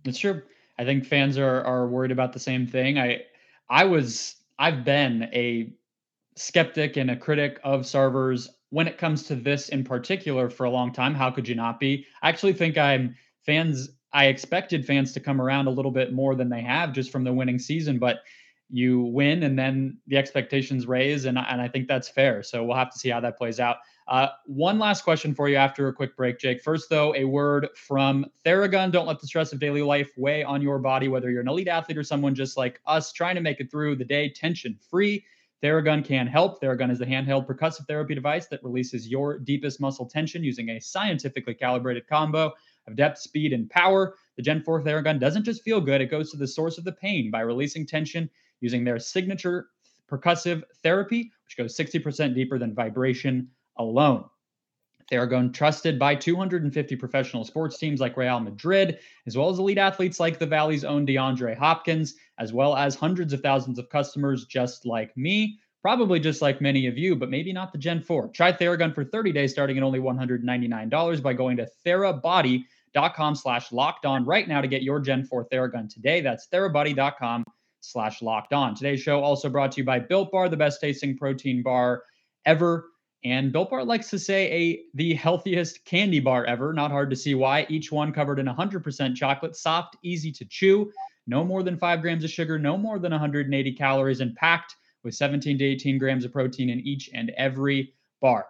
It's 0.05 0.19
true. 0.19 0.43
I 0.79 0.85
think 0.85 1.07
fans 1.07 1.39
are 1.39 1.63
are 1.65 1.89
worried 1.89 2.11
about 2.11 2.33
the 2.33 2.39
same 2.39 2.67
thing. 2.67 2.99
I 2.99 3.23
I 3.69 3.85
was 3.85 4.37
I've 4.59 4.85
been 4.85 5.25
a 5.33 5.73
skeptic 6.37 6.97
and 6.97 7.11
a 7.11 7.17
critic 7.17 7.59
of 7.65 7.83
Sarver's 7.83 8.49
when 8.71 8.89
it 8.89 8.99
comes 8.99 9.25
to 9.25 9.35
this 9.35 9.69
in 9.69 9.85
particular 9.85 10.51
for 10.51 10.65
a 10.65 10.71
long 10.71 10.93
time. 10.93 11.15
How 11.15 11.31
could 11.31 11.49
you 11.49 11.55
not 11.55 11.81
be? 11.81 12.07
I 12.23 12.29
actually 12.29 12.53
think 12.53 12.77
I'm 12.77 13.15
fans. 13.45 13.89
I 14.13 14.27
expected 14.27 14.87
fans 14.87 15.13
to 15.13 15.21
come 15.21 15.41
around 15.41 15.67
a 15.67 15.71
little 15.71 15.91
bit 15.91 16.13
more 16.13 16.35
than 16.35 16.49
they 16.49 16.63
have 16.63 16.93
just 16.93 17.11
from 17.11 17.25
the 17.25 17.33
winning 17.33 17.59
season, 17.59 17.99
but 17.99 18.21
you 18.69 19.03
win 19.03 19.45
and 19.45 19.59
then 19.59 19.99
the 20.07 20.17
expectations 20.17 20.87
raise, 20.87 21.25
and, 21.25 21.39
and 21.39 21.61
I 21.61 21.69
think 21.69 21.87
that's 21.87 22.09
fair. 22.09 22.43
So 22.43 22.65
we'll 22.65 22.77
have 22.77 22.91
to 22.93 22.99
see 22.99 23.09
how 23.09 23.21
that 23.21 23.39
plays 23.39 23.61
out. 23.61 23.77
Uh, 24.09 24.29
one 24.47 24.79
last 24.79 25.03
question 25.03 25.35
for 25.35 25.49
you 25.49 25.57
after 25.57 25.89
a 25.89 25.93
quick 25.93 26.17
break, 26.17 26.39
Jake. 26.39 26.63
First, 26.63 26.89
though, 26.89 27.15
a 27.17 27.25
word 27.25 27.69
from 27.77 28.27
Theragun. 28.45 28.93
Don't 28.93 29.07
let 29.07 29.21
the 29.21 29.27
stress 29.27 29.53
of 29.53 29.59
daily 29.59 29.83
life 29.83 30.11
weigh 30.17 30.45
on 30.45 30.63
your 30.63 30.79
body, 30.79 31.09
whether 31.09 31.31
you're 31.31 31.41
an 31.41 31.49
elite 31.49 31.69
athlete 31.69 31.99
or 31.99 32.05
someone 32.05 32.35
just 32.35 32.57
like 32.57 32.81
us 32.87 33.13
trying 33.13 33.35
to 33.35 33.41
make 33.41 33.61
it 33.61 33.71
through 33.71 33.97
the 33.97 34.05
day 34.05 34.29
tension 34.29 34.79
free. 34.91 35.25
Theragun 35.63 36.05
can 36.05 36.27
help. 36.27 36.61
Theragun 36.61 36.91
is 36.91 36.99
the 36.99 37.07
handheld 37.07 37.47
percussive 37.47 37.87
therapy 37.87 38.15
device 38.15 38.47
that 38.49 38.63
releases 38.63 39.09
your 39.09 39.39
deepest 39.39 39.81
muscle 39.81 40.07
tension 40.07 40.45
using 40.45 40.71
a 40.71 40.81
scientifically 40.81 41.55
calibrated 41.55 42.07
combo 42.07 42.53
of 42.87 42.97
depth, 42.97 43.19
speed, 43.19 43.53
and 43.53 43.69
power. 43.71 44.15
The 44.37 44.43
Gen 44.43 44.63
4 44.63 44.83
Theragun 44.83 45.19
doesn't 45.19 45.45
just 45.45 45.63
feel 45.63 45.81
good, 45.81 46.01
it 46.01 46.11
goes 46.11 46.31
to 46.31 46.37
the 46.37 46.47
source 46.47 46.79
of 46.79 46.85
the 46.85 46.93
pain 46.93 47.31
by 47.31 47.41
releasing 47.41 47.87
tension 47.87 48.31
using 48.61 48.85
their 48.85 48.99
signature 48.99 49.69
percussive 50.11 50.63
therapy, 50.83 51.31
which 51.45 51.57
goes 51.57 51.77
60% 51.77 52.35
deeper 52.35 52.59
than 52.59 52.75
vibration 52.75 53.49
alone. 53.79 54.25
Theragun 55.11 55.55
trusted 55.55 55.99
by 55.99 56.17
250 56.17 56.97
professional 56.97 57.45
sports 57.45 57.79
teams 57.79 58.01
like 58.01 58.17
Real 58.17 58.41
Madrid, 58.41 58.99
as 59.27 59.37
well 59.37 59.51
as 59.51 59.59
elite 59.59 59.79
athletes 59.79 60.19
like 60.19 60.39
the 60.39 60.47
Valley's 60.47 60.85
own 60.85 61.07
DeAndre 61.07 61.57
Hopkins, 61.57 62.15
as 62.39 62.53
well 62.53 62.77
as 62.77 62.97
hundreds 62.97 63.33
of 63.33 63.41
thousands 63.41 63.79
of 63.79 63.89
customers 63.89 64.47
just 64.47 64.85
like 64.85 65.17
me, 65.17 65.59
probably 65.81 66.19
just 66.19 66.43
like 66.43 66.61
many 66.61 66.89
of 66.89 66.99
you, 66.99 67.15
but 67.15 67.31
maybe 67.31 67.53
not 67.53 67.71
the 67.71 67.79
Gen 67.79 68.01
4. 68.01 68.29
Try 68.29 68.53
Theragun 68.53 68.93
for 68.93 69.05
30 69.05 69.31
days 69.31 69.53
starting 69.53 69.77
at 69.77 69.85
only 69.85 70.01
$199 70.01 71.23
by 71.23 71.33
going 71.33 71.57
to 71.57 71.69
therabody.com 71.85 72.65
slash 73.35 73.73
locked 73.73 74.07
on 74.07 74.25
right 74.25 74.49
now 74.49 74.61
to 74.61 74.69
get 74.69 74.83
your 74.83 75.01
Gen 75.01 75.25
4 75.25 75.49
Theragun 75.49 75.93
today. 75.93 76.21
That's 76.21 76.49
therabody.com 76.53 77.45
slash 77.81 78.23
locked 78.23 78.53
on. 78.53 78.75
Today's 78.75 79.01
show 79.01 79.21
also 79.21 79.49
brought 79.49 79.73
to 79.73 79.81
you 79.81 79.85
by 79.85 79.99
Built 79.99 80.31
Bar, 80.33 80.49
the 80.49 80.57
best 80.57 80.81
tasting 80.81 81.17
protein 81.17 81.63
bar 81.63 82.03
ever. 82.45 82.89
And 83.25 83.53
Built 83.53 83.71
Bar 83.71 83.85
likes 83.85 84.11
to 84.11 84.19
say 84.19 84.51
a 84.53 84.85
the 84.95 85.15
healthiest 85.15 85.85
candy 85.85 86.21
bar 86.21 86.45
ever. 86.45 86.73
Not 86.73 86.91
hard 86.91 87.11
to 87.11 87.17
see 87.17 87.35
why. 87.35 87.67
Each 87.69 87.91
one 87.91 88.13
covered 88.13 88.39
in 88.39 88.47
100% 88.47 89.15
chocolate, 89.17 89.57
soft, 89.57 89.97
easy 90.03 90.33
to 90.33 90.45
chew, 90.45 90.93
no 91.27 91.45
more 91.45 91.63
than 91.63 91.77
five 91.77 92.03
grams 92.03 92.25
of 92.25 92.31
sugar, 92.31 92.59
no 92.59 92.77
more 92.77 92.99
than 92.99 93.13
180 93.13 93.73
calories, 93.73 94.21
and 94.21 94.35
packed 94.37 94.77
with 95.03 95.15
17 95.15 95.59
to 95.59 95.65
18 95.65 95.99
grams 95.99 96.25
of 96.25 96.33
protein 96.33 96.71
in 96.71 96.81
each 96.81 97.11
and 97.15 97.31
every 97.37 97.95
bar. 98.21 98.47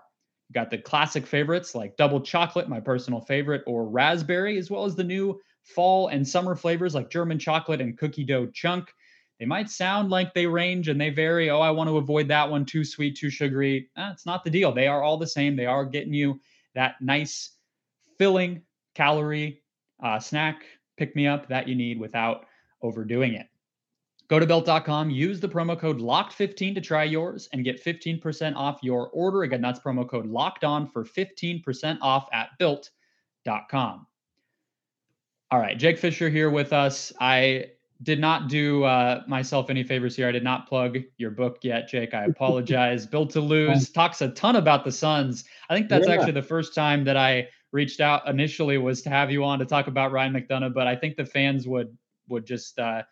You 0.48 0.54
got 0.54 0.70
the 0.70 0.78
classic 0.78 1.26
favorites 1.26 1.74
like 1.74 1.96
double 1.96 2.20
chocolate, 2.20 2.68
my 2.68 2.80
personal 2.80 3.20
favorite, 3.20 3.62
or 3.66 3.88
raspberry, 3.88 4.58
as 4.58 4.70
well 4.70 4.84
as 4.84 4.94
the 4.94 5.04
new 5.04 5.40
fall 5.62 6.08
and 6.08 6.26
summer 6.26 6.54
flavors 6.54 6.94
like 6.94 7.10
German 7.10 7.38
chocolate 7.38 7.80
and 7.80 7.98
cookie 7.98 8.24
dough 8.24 8.46
chunk. 8.46 8.92
They 9.40 9.46
might 9.46 9.68
sound 9.68 10.10
like 10.10 10.32
they 10.32 10.46
range 10.46 10.88
and 10.88 11.00
they 11.00 11.10
vary. 11.10 11.50
Oh, 11.50 11.60
I 11.60 11.70
want 11.70 11.88
to 11.90 11.98
avoid 11.98 12.28
that 12.28 12.50
one, 12.50 12.64
too 12.64 12.84
sweet, 12.84 13.16
too 13.16 13.28
sugary. 13.28 13.90
That's 13.96 14.24
not 14.24 14.44
the 14.44 14.50
deal. 14.50 14.72
They 14.72 14.86
are 14.86 15.02
all 15.02 15.18
the 15.18 15.26
same. 15.26 15.56
They 15.56 15.66
are 15.66 15.84
getting 15.84 16.14
you 16.14 16.40
that 16.74 16.94
nice, 17.00 17.50
filling 18.16 18.62
calorie 18.94 19.62
uh, 20.02 20.18
snack 20.18 20.64
pick 20.96 21.14
me 21.14 21.26
up 21.26 21.48
that 21.48 21.68
you 21.68 21.74
need 21.74 21.98
without 21.98 22.46
overdoing 22.82 23.34
it. 23.34 23.46
Go 24.28 24.40
to 24.40 24.46
built.com, 24.46 25.10
use 25.10 25.38
the 25.38 25.48
promo 25.48 25.78
code 25.78 25.98
LOCKED15 25.98 26.74
to 26.74 26.80
try 26.80 27.04
yours 27.04 27.48
and 27.52 27.64
get 27.64 27.82
15% 27.84 28.56
off 28.56 28.80
your 28.82 29.08
order. 29.10 29.44
Again, 29.44 29.60
that's 29.60 29.78
promo 29.78 30.08
code 30.08 30.26
LOCKED 30.26 30.64
ON 30.64 30.88
for 30.88 31.04
15% 31.04 31.98
off 32.02 32.28
at 32.32 32.48
built.com. 32.58 34.06
All 35.52 35.60
right, 35.60 35.78
Jake 35.78 35.98
Fischer 35.98 36.28
here 36.28 36.50
with 36.50 36.72
us. 36.72 37.12
I 37.20 37.66
did 38.02 38.20
not 38.20 38.48
do 38.48 38.82
uh, 38.82 39.22
myself 39.28 39.70
any 39.70 39.84
favors 39.84 40.16
here. 40.16 40.28
I 40.28 40.32
did 40.32 40.44
not 40.44 40.68
plug 40.68 40.98
your 41.18 41.30
book 41.30 41.58
yet, 41.62 41.88
Jake. 41.88 42.12
I 42.12 42.24
apologize. 42.24 43.06
Built 43.10 43.30
to 43.30 43.40
Lose 43.40 43.90
talks 43.90 44.20
a 44.20 44.28
ton 44.30 44.56
about 44.56 44.84
the 44.84 44.92
Suns. 44.92 45.44
I 45.70 45.74
think 45.74 45.88
that's 45.88 46.08
yeah. 46.08 46.14
actually 46.14 46.32
the 46.32 46.42
first 46.42 46.74
time 46.74 47.04
that 47.04 47.16
I 47.16 47.48
reached 47.72 48.00
out 48.00 48.26
initially 48.28 48.76
was 48.76 49.02
to 49.02 49.08
have 49.08 49.30
you 49.30 49.44
on 49.44 49.60
to 49.60 49.64
talk 49.64 49.86
about 49.86 50.12
Ryan 50.12 50.34
McDonough, 50.34 50.74
but 50.74 50.86
I 50.86 50.96
think 50.96 51.16
the 51.16 51.24
fans 51.24 51.66
would 51.66 51.96
would 52.28 52.44
just 52.44 52.78
uh, 52.78 53.02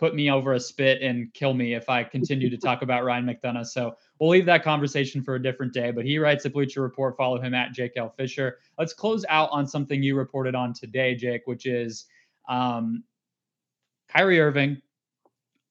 put 0.00 0.14
me 0.14 0.30
over 0.30 0.54
a 0.54 0.60
spit 0.60 1.02
and 1.02 1.32
kill 1.34 1.52
me 1.52 1.74
if 1.74 1.90
I 1.90 2.02
continue 2.02 2.48
to 2.48 2.56
talk 2.56 2.80
about 2.80 3.04
Ryan 3.04 3.26
McDonough. 3.26 3.66
So 3.66 3.96
we'll 4.18 4.30
leave 4.30 4.46
that 4.46 4.64
conversation 4.64 5.22
for 5.22 5.34
a 5.34 5.42
different 5.42 5.74
day. 5.74 5.90
But 5.90 6.06
he 6.06 6.18
writes 6.18 6.46
at 6.46 6.54
Bleacher 6.54 6.80
Report. 6.80 7.18
Follow 7.18 7.38
him 7.38 7.52
at 7.52 7.72
Jake 7.72 7.92
L. 7.96 8.08
Fischer. 8.08 8.56
Let's 8.78 8.94
close 8.94 9.26
out 9.28 9.50
on 9.52 9.66
something 9.66 10.02
you 10.02 10.16
reported 10.16 10.54
on 10.54 10.72
today, 10.72 11.14
Jake, 11.14 11.42
which 11.44 11.66
is 11.66 12.06
um, 12.48 13.04
Kyrie 14.08 14.40
Irving, 14.40 14.80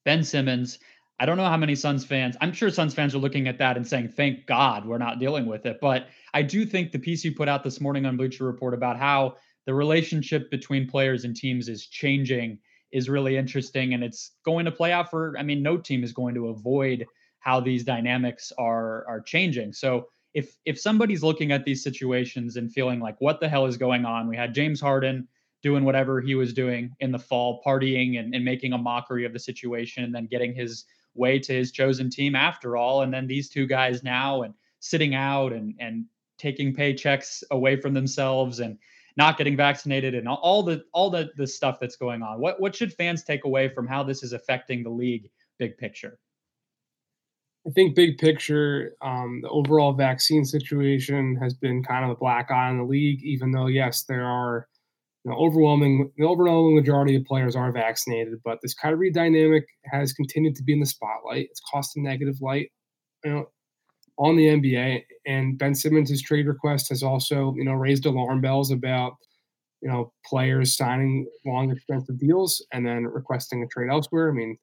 Ben 0.04 0.22
Simmons. 0.22 0.78
I 1.18 1.26
don't 1.26 1.36
know 1.36 1.44
how 1.44 1.56
many 1.56 1.74
Suns 1.74 2.04
fans, 2.04 2.36
I'm 2.40 2.52
sure 2.52 2.70
Suns 2.70 2.94
fans 2.94 3.14
are 3.14 3.18
looking 3.18 3.46
at 3.48 3.58
that 3.58 3.76
and 3.76 3.86
saying, 3.86 4.10
thank 4.10 4.46
God 4.46 4.86
we're 4.86 4.96
not 4.96 5.18
dealing 5.18 5.44
with 5.44 5.66
it. 5.66 5.78
But 5.78 6.06
I 6.32 6.40
do 6.40 6.64
think 6.64 6.92
the 6.92 6.98
piece 6.98 7.24
you 7.24 7.34
put 7.34 7.48
out 7.48 7.62
this 7.62 7.78
morning 7.78 8.06
on 8.06 8.16
Bleacher 8.16 8.44
Report 8.44 8.72
about 8.72 8.96
how 8.96 9.36
the 9.66 9.74
relationship 9.74 10.50
between 10.50 10.88
players 10.88 11.24
and 11.24 11.36
teams 11.36 11.68
is 11.68 11.86
changing 11.86 12.58
is 12.92 13.08
really 13.08 13.36
interesting. 13.36 13.94
And 13.94 14.02
it's 14.02 14.32
going 14.44 14.64
to 14.64 14.72
play 14.72 14.92
out 14.92 15.10
for, 15.10 15.34
I 15.38 15.42
mean, 15.42 15.62
no 15.62 15.76
team 15.76 16.02
is 16.02 16.12
going 16.12 16.34
to 16.34 16.48
avoid 16.48 17.06
how 17.40 17.60
these 17.60 17.84
dynamics 17.84 18.52
are 18.58 19.06
are 19.08 19.20
changing. 19.20 19.72
So 19.72 20.08
if 20.34 20.56
if 20.64 20.78
somebody's 20.78 21.22
looking 21.22 21.52
at 21.52 21.64
these 21.64 21.82
situations 21.82 22.56
and 22.56 22.72
feeling 22.72 23.00
like 23.00 23.16
what 23.20 23.40
the 23.40 23.48
hell 23.48 23.66
is 23.66 23.76
going 23.76 24.04
on, 24.04 24.28
we 24.28 24.36
had 24.36 24.54
James 24.54 24.80
Harden 24.80 25.26
doing 25.62 25.84
whatever 25.84 26.20
he 26.20 26.34
was 26.34 26.52
doing 26.52 26.94
in 27.00 27.12
the 27.12 27.18
fall, 27.18 27.62
partying 27.66 28.18
and, 28.18 28.34
and 28.34 28.44
making 28.44 28.72
a 28.72 28.78
mockery 28.78 29.24
of 29.26 29.32
the 29.32 29.38
situation, 29.38 30.04
and 30.04 30.14
then 30.14 30.26
getting 30.26 30.54
his 30.54 30.84
way 31.14 31.38
to 31.38 31.52
his 31.52 31.72
chosen 31.72 32.08
team 32.08 32.34
after 32.34 32.76
all. 32.76 33.02
And 33.02 33.12
then 33.12 33.26
these 33.26 33.48
two 33.48 33.66
guys 33.66 34.02
now 34.02 34.42
and 34.42 34.54
sitting 34.78 35.14
out 35.14 35.52
and 35.52 35.74
and 35.80 36.04
taking 36.38 36.74
paychecks 36.74 37.42
away 37.50 37.76
from 37.80 37.92
themselves 37.92 38.60
and 38.60 38.78
not 39.16 39.38
getting 39.38 39.56
vaccinated 39.56 40.14
and 40.14 40.28
all 40.28 40.62
the 40.62 40.82
all 40.92 41.10
the 41.10 41.30
the 41.36 41.46
stuff 41.46 41.78
that's 41.80 41.96
going 41.96 42.22
on. 42.22 42.40
What 42.40 42.60
what 42.60 42.74
should 42.74 42.92
fans 42.92 43.24
take 43.24 43.44
away 43.44 43.68
from 43.68 43.86
how 43.86 44.02
this 44.02 44.22
is 44.22 44.32
affecting 44.32 44.82
the 44.82 44.90
league 44.90 45.30
big 45.58 45.76
picture? 45.76 46.18
I 47.66 47.70
think 47.70 47.94
big 47.94 48.16
picture, 48.16 48.96
um, 49.02 49.40
the 49.42 49.48
overall 49.50 49.92
vaccine 49.92 50.46
situation 50.46 51.36
has 51.42 51.52
been 51.52 51.82
kind 51.82 52.04
of 52.04 52.10
a 52.10 52.16
black 52.16 52.50
eye 52.50 52.68
on 52.68 52.78
the 52.78 52.84
league. 52.84 53.22
Even 53.22 53.50
though 53.50 53.66
yes, 53.66 54.04
there 54.04 54.24
are 54.24 54.66
you 55.24 55.30
know, 55.30 55.36
overwhelming 55.36 56.10
the 56.16 56.26
overwhelming 56.26 56.74
majority 56.74 57.16
of 57.16 57.24
players 57.24 57.54
are 57.54 57.70
vaccinated, 57.72 58.34
but 58.44 58.58
this 58.62 58.74
Kyrie 58.74 59.12
dynamic 59.12 59.64
has 59.84 60.12
continued 60.12 60.56
to 60.56 60.62
be 60.62 60.72
in 60.72 60.80
the 60.80 60.86
spotlight. 60.86 61.48
It's 61.50 61.60
cost 61.70 61.96
a 61.96 62.00
negative 62.00 62.36
light, 62.40 62.70
you 63.24 63.30
know, 63.30 63.46
on 64.20 64.36
the 64.36 64.46
NBA. 64.46 65.02
And 65.26 65.58
Ben 65.58 65.74
Simmons' 65.74 66.22
trade 66.22 66.46
request 66.46 66.90
has 66.90 67.02
also, 67.02 67.54
you 67.56 67.64
know, 67.64 67.72
raised 67.72 68.06
alarm 68.06 68.42
bells 68.42 68.70
about, 68.70 69.14
you 69.80 69.88
know, 69.88 70.12
players 70.26 70.76
signing 70.76 71.26
long, 71.46 71.70
expensive 71.70 72.18
deals 72.18 72.64
and 72.72 72.86
then 72.86 73.04
requesting 73.04 73.62
a 73.62 73.66
trade 73.66 73.90
elsewhere. 73.90 74.30
I 74.30 74.34
mean, 74.34 74.58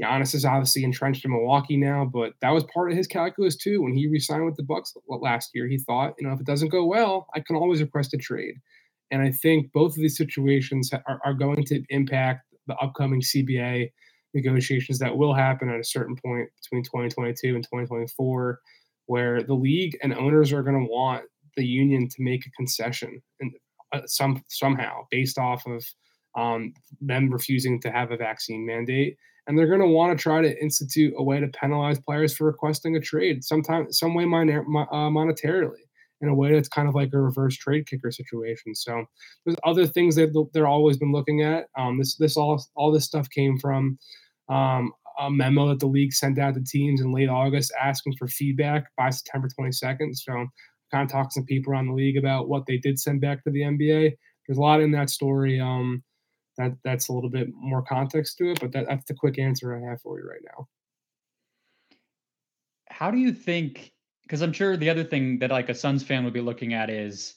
Giannis 0.00 0.34
is 0.34 0.44
obviously 0.44 0.84
entrenched 0.84 1.24
in 1.24 1.32
Milwaukee 1.32 1.76
now, 1.76 2.04
but 2.04 2.32
that 2.40 2.50
was 2.50 2.64
part 2.72 2.92
of 2.92 2.96
his 2.96 3.08
calculus 3.08 3.56
too. 3.56 3.82
When 3.82 3.92
he 3.92 4.06
re-signed 4.06 4.46
with 4.46 4.56
the 4.56 4.62
Bucks 4.62 4.94
last 5.08 5.50
year, 5.52 5.66
he 5.66 5.78
thought, 5.78 6.14
you 6.18 6.26
know, 6.26 6.32
if 6.32 6.40
it 6.40 6.46
doesn't 6.46 6.70
go 6.70 6.86
well, 6.86 7.26
I 7.34 7.40
can 7.40 7.56
always 7.56 7.82
request 7.82 8.14
a 8.14 8.18
trade. 8.18 8.54
And 9.10 9.20
I 9.20 9.32
think 9.32 9.72
both 9.72 9.92
of 9.92 10.00
these 10.00 10.16
situations 10.16 10.90
are, 10.92 11.20
are 11.24 11.34
going 11.34 11.64
to 11.64 11.82
impact 11.90 12.46
the 12.68 12.76
upcoming 12.76 13.20
CBA 13.20 13.90
negotiations 14.32 14.98
that 15.00 15.16
will 15.16 15.34
happen 15.34 15.68
at 15.68 15.80
a 15.80 15.84
certain 15.84 16.16
point 16.16 16.48
between 16.62 16.84
2022 16.84 17.54
and 17.54 17.64
2024, 17.64 18.60
where 19.06 19.42
the 19.42 19.54
league 19.54 19.96
and 20.02 20.14
owners 20.14 20.52
are 20.52 20.62
going 20.62 20.78
to 20.78 20.90
want 20.90 21.24
the 21.56 21.64
union 21.64 22.08
to 22.08 22.16
make 22.22 22.46
a 22.46 22.50
concession 22.50 23.20
and 23.40 23.52
uh, 23.92 24.00
some 24.06 24.42
somehow 24.48 25.02
based 25.10 25.38
off 25.38 25.66
of 25.66 25.84
um, 26.36 26.72
them 27.00 27.30
refusing 27.30 27.80
to 27.80 27.90
have 27.90 28.10
a 28.10 28.16
vaccine 28.16 28.64
mandate, 28.64 29.16
and 29.46 29.58
they're 29.58 29.66
going 29.66 29.80
to 29.80 29.86
want 29.86 30.16
to 30.16 30.22
try 30.22 30.40
to 30.40 30.62
institute 30.62 31.12
a 31.16 31.22
way 31.22 31.40
to 31.40 31.48
penalize 31.48 31.98
players 32.00 32.34
for 32.34 32.46
requesting 32.46 32.96
a 32.96 33.00
trade, 33.00 33.44
sometime 33.44 33.92
some 33.92 34.14
way 34.14 34.24
minor, 34.24 34.62
uh, 34.62 35.10
monetarily 35.10 35.82
in 36.22 36.28
a 36.28 36.34
way 36.34 36.52
that's 36.52 36.68
kind 36.68 36.88
of 36.88 36.94
like 36.94 37.12
a 37.12 37.20
reverse 37.20 37.56
trade 37.56 37.86
kicker 37.86 38.10
situation. 38.10 38.74
So 38.74 39.04
there's 39.44 39.56
other 39.64 39.86
things 39.86 40.14
that 40.14 40.48
they're 40.54 40.68
always 40.68 40.96
been 40.96 41.12
looking 41.12 41.42
at. 41.42 41.66
Um, 41.76 41.98
this 41.98 42.16
this 42.16 42.36
all 42.36 42.64
all 42.76 42.92
this 42.92 43.04
stuff 43.04 43.28
came 43.28 43.58
from 43.58 43.98
um, 44.48 44.92
a 45.18 45.30
memo 45.30 45.68
that 45.68 45.80
the 45.80 45.86
league 45.86 46.12
sent 46.12 46.38
out 46.38 46.54
to 46.54 46.64
teams 46.64 47.00
in 47.00 47.12
late 47.12 47.28
August 47.28 47.72
asking 47.80 48.14
for 48.18 48.28
feedback 48.28 48.84
by 48.96 49.10
September 49.10 49.48
22nd. 49.58 50.16
So 50.16 50.46
kind 50.90 51.04
of 51.04 51.10
talking 51.10 51.30
to 51.30 51.34
some 51.34 51.44
people 51.44 51.72
around 51.72 51.86
the 51.86 51.94
league 51.94 52.16
about 52.16 52.48
what 52.48 52.64
they 52.66 52.76
did 52.76 52.98
send 52.98 53.20
back 53.20 53.42
to 53.44 53.50
the 53.50 53.60
NBA. 53.60 54.12
There's 54.46 54.58
a 54.58 54.60
lot 54.60 54.80
in 54.80 54.92
that 54.92 55.10
story. 55.10 55.60
Um, 55.60 56.02
that 56.58 56.72
that's 56.84 57.08
a 57.08 57.12
little 57.12 57.30
bit 57.30 57.48
more 57.54 57.82
context 57.82 58.36
to 58.38 58.50
it, 58.50 58.60
but 58.60 58.72
that, 58.72 58.86
that's 58.86 59.06
the 59.06 59.14
quick 59.14 59.38
answer 59.38 59.74
I 59.74 59.90
have 59.90 60.02
for 60.02 60.18
you 60.18 60.28
right 60.28 60.42
now 60.44 60.68
how 62.92 63.10
do 63.10 63.18
you 63.18 63.32
think? 63.32 63.92
Because 64.22 64.42
I'm 64.42 64.52
sure 64.52 64.76
the 64.76 64.90
other 64.90 65.02
thing 65.02 65.38
that 65.40 65.50
like 65.50 65.68
a 65.68 65.74
Suns 65.74 66.04
fan 66.04 66.24
would 66.24 66.32
be 66.32 66.40
looking 66.40 66.74
at 66.74 66.90
is 66.90 67.34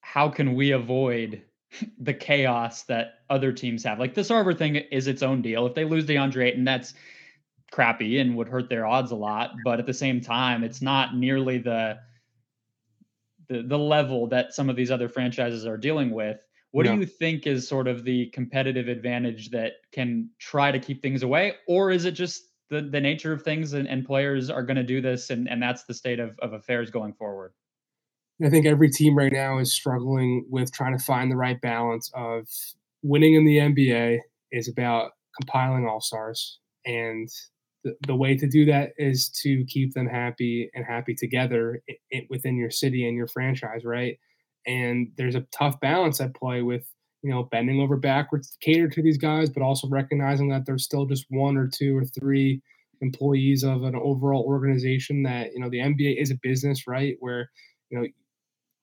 how 0.00 0.28
can 0.28 0.54
we 0.54 0.72
avoid 0.72 1.42
the 1.98 2.14
chaos 2.14 2.84
that 2.84 3.20
other 3.30 3.52
teams 3.52 3.84
have? 3.84 3.98
Like 3.98 4.14
the 4.14 4.22
Sarver 4.22 4.56
thing 4.56 4.76
is 4.76 5.06
its 5.06 5.22
own 5.22 5.42
deal. 5.42 5.66
If 5.66 5.74
they 5.74 5.84
lose 5.84 6.06
DeAndre 6.06 6.46
Ayton, 6.46 6.64
that's 6.64 6.94
crappy 7.70 8.18
and 8.18 8.36
would 8.36 8.48
hurt 8.48 8.68
their 8.68 8.86
odds 8.86 9.10
a 9.10 9.16
lot. 9.16 9.52
But 9.64 9.78
at 9.78 9.86
the 9.86 9.94
same 9.94 10.20
time, 10.20 10.64
it's 10.64 10.82
not 10.82 11.16
nearly 11.16 11.58
the 11.58 11.98
the, 13.48 13.62
the 13.62 13.78
level 13.78 14.26
that 14.28 14.54
some 14.54 14.68
of 14.68 14.76
these 14.76 14.90
other 14.90 15.08
franchises 15.08 15.66
are 15.66 15.78
dealing 15.78 16.10
with. 16.10 16.38
What 16.70 16.84
do 16.84 16.94
you 16.94 17.06
think 17.06 17.46
is 17.46 17.66
sort 17.66 17.88
of 17.88 18.04
the 18.04 18.26
competitive 18.26 18.88
advantage 18.88 19.50
that 19.50 19.72
can 19.90 20.28
try 20.38 20.70
to 20.70 20.78
keep 20.78 21.02
things 21.02 21.22
away? 21.22 21.54
Or 21.66 21.90
is 21.90 22.04
it 22.04 22.10
just 22.12 22.42
the, 22.68 22.82
the 22.82 23.00
nature 23.00 23.32
of 23.32 23.42
things 23.42 23.72
and, 23.72 23.88
and 23.88 24.04
players 24.04 24.50
are 24.50 24.62
going 24.62 24.76
to 24.76 24.82
do 24.82 25.00
this 25.00 25.30
and, 25.30 25.48
and 25.48 25.62
that's 25.62 25.84
the 25.84 25.94
state 25.94 26.20
of, 26.20 26.38
of 26.40 26.52
affairs 26.52 26.90
going 26.90 27.14
forward? 27.14 27.52
I 28.44 28.50
think 28.50 28.66
every 28.66 28.90
team 28.90 29.16
right 29.16 29.32
now 29.32 29.58
is 29.58 29.74
struggling 29.74 30.46
with 30.48 30.72
trying 30.72 30.96
to 30.96 31.02
find 31.02 31.30
the 31.30 31.36
right 31.36 31.60
balance 31.60 32.10
of 32.14 32.46
winning 33.02 33.34
in 33.34 33.44
the 33.44 33.58
NBA 33.58 34.18
is 34.52 34.68
about 34.68 35.12
compiling 35.40 35.86
all 35.86 36.00
stars. 36.00 36.58
And 36.86 37.28
the, 37.84 37.96
the 38.06 38.14
way 38.14 38.36
to 38.36 38.46
do 38.46 38.64
that 38.66 38.92
is 38.96 39.28
to 39.42 39.64
keep 39.66 39.94
them 39.94 40.06
happy 40.06 40.70
and 40.74 40.84
happy 40.84 41.14
together 41.14 41.82
within 42.30 42.56
your 42.56 42.70
city 42.70 43.06
and 43.06 43.16
your 43.16 43.28
franchise, 43.28 43.84
right? 43.84 44.18
And 44.66 45.10
there's 45.16 45.34
a 45.34 45.46
tough 45.52 45.80
balance 45.80 46.20
at 46.20 46.34
play 46.34 46.62
with, 46.62 46.88
you 47.22 47.30
know, 47.30 47.44
bending 47.44 47.80
over 47.80 47.96
backwards 47.96 48.50
to 48.50 48.58
cater 48.60 48.88
to 48.88 49.02
these 49.02 49.18
guys, 49.18 49.50
but 49.50 49.62
also 49.62 49.88
recognizing 49.88 50.48
that 50.50 50.66
there's 50.66 50.84
still 50.84 51.06
just 51.06 51.26
one 51.30 51.56
or 51.56 51.68
two 51.68 51.96
or 51.96 52.04
three 52.04 52.60
employees 53.00 53.64
of 53.64 53.84
an 53.84 53.94
overall 53.96 54.44
organization 54.44 55.22
that, 55.22 55.52
you 55.52 55.60
know, 55.60 55.70
the 55.70 55.78
NBA 55.78 56.20
is 56.20 56.30
a 56.30 56.38
business, 56.42 56.86
right? 56.86 57.16
Where, 57.20 57.50
you 57.90 57.98
know, 57.98 58.06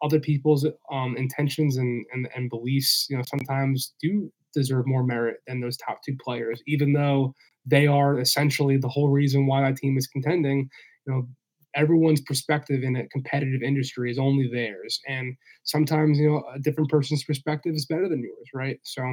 other 0.01 0.19
people's 0.19 0.65
um, 0.91 1.15
intentions 1.17 1.77
and, 1.77 2.05
and 2.13 2.27
and 2.35 2.49
beliefs, 2.49 3.07
you 3.09 3.17
know, 3.17 3.23
sometimes 3.27 3.93
do 4.01 4.31
deserve 4.53 4.87
more 4.87 5.03
merit 5.03 5.37
than 5.47 5.59
those 5.59 5.77
top 5.77 5.99
two 6.05 6.15
players, 6.23 6.61
even 6.67 6.93
though 6.93 7.33
they 7.65 7.87
are 7.87 8.19
essentially 8.19 8.77
the 8.77 8.87
whole 8.87 9.09
reason 9.09 9.47
why 9.47 9.61
that 9.61 9.77
team 9.77 9.97
is 9.97 10.07
contending. 10.07 10.69
You 11.07 11.13
know, 11.13 11.27
everyone's 11.75 12.21
perspective 12.21 12.83
in 12.83 12.95
a 12.95 13.07
competitive 13.09 13.61
industry 13.61 14.11
is 14.11 14.19
only 14.19 14.49
theirs, 14.51 14.99
and 15.07 15.35
sometimes 15.63 16.19
you 16.19 16.29
know 16.29 16.43
a 16.53 16.59
different 16.59 16.89
person's 16.89 17.23
perspective 17.23 17.73
is 17.75 17.85
better 17.85 18.09
than 18.09 18.21
yours, 18.21 18.49
right? 18.53 18.79
So, 18.83 19.03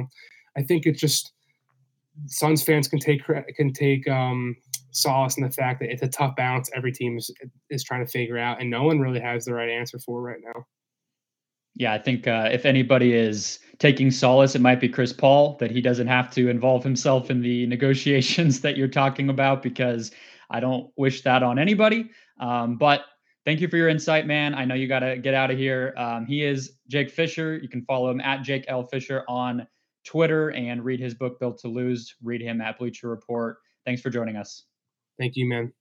I 0.57 0.63
think 0.63 0.85
it's 0.85 0.99
just 0.99 1.33
Suns 2.27 2.63
fans 2.63 2.87
can 2.87 2.99
take 2.99 3.21
can 3.55 3.73
take 3.73 4.07
um, 4.07 4.55
solace 4.93 5.37
in 5.37 5.43
the 5.43 5.51
fact 5.51 5.79
that 5.79 5.91
it's 5.91 6.03
a 6.03 6.07
tough 6.07 6.35
balance 6.35 6.69
every 6.73 6.91
team 6.91 7.17
is, 7.17 7.31
is 7.69 7.83
trying 7.83 8.05
to 8.05 8.11
figure 8.11 8.37
out, 8.37 8.61
and 8.61 8.69
no 8.69 8.83
one 8.83 8.99
really 8.99 9.19
has 9.19 9.45
the 9.45 9.53
right 9.53 9.69
answer 9.69 9.99
for 9.99 10.21
right 10.21 10.39
now. 10.43 10.65
Yeah, 11.75 11.93
I 11.93 11.97
think 11.97 12.27
uh, 12.27 12.49
if 12.51 12.65
anybody 12.65 13.13
is 13.13 13.59
taking 13.79 14.11
solace, 14.11 14.53
it 14.53 14.61
might 14.61 14.79
be 14.79 14.87
Chris 14.87 15.11
Paul 15.11 15.57
that 15.59 15.71
he 15.71 15.81
doesn't 15.81 16.07
have 16.07 16.29
to 16.31 16.47
involve 16.47 16.83
himself 16.83 17.31
in 17.31 17.41
the 17.41 17.65
negotiations 17.67 18.61
that 18.61 18.77
you're 18.77 18.87
talking 18.87 19.29
about 19.29 19.63
because 19.63 20.11
I 20.51 20.59
don't 20.59 20.91
wish 20.97 21.23
that 21.23 21.41
on 21.41 21.57
anybody. 21.57 22.11
Um, 22.39 22.77
but 22.77 23.05
thank 23.43 23.59
you 23.59 23.67
for 23.67 23.77
your 23.77 23.89
insight, 23.89 24.27
man. 24.27 24.53
I 24.53 24.65
know 24.65 24.75
you 24.75 24.87
got 24.87 24.99
to 24.99 25.17
get 25.17 25.33
out 25.33 25.49
of 25.49 25.57
here. 25.57 25.93
Um, 25.97 26.27
he 26.27 26.43
is 26.43 26.73
Jake 26.89 27.09
Fischer. 27.09 27.57
You 27.57 27.69
can 27.69 27.83
follow 27.85 28.11
him 28.11 28.21
at 28.21 28.43
Jake 28.43 28.65
L 28.67 28.85
Fischer 28.85 29.23
on 29.27 29.65
Twitter 30.05 30.51
and 30.51 30.83
read 30.83 30.99
his 30.99 31.15
book 31.15 31.39
Built 31.39 31.57
to 31.59 31.69
Lose. 31.69 32.15
Read 32.21 32.41
him 32.41 32.61
at 32.61 32.77
Bleacher 32.77 33.09
Report. 33.09 33.57
Thanks 33.85 34.01
for 34.01 34.11
joining 34.11 34.35
us. 34.35 34.65
Thank 35.17 35.35
you, 35.37 35.47
man. 35.49 35.73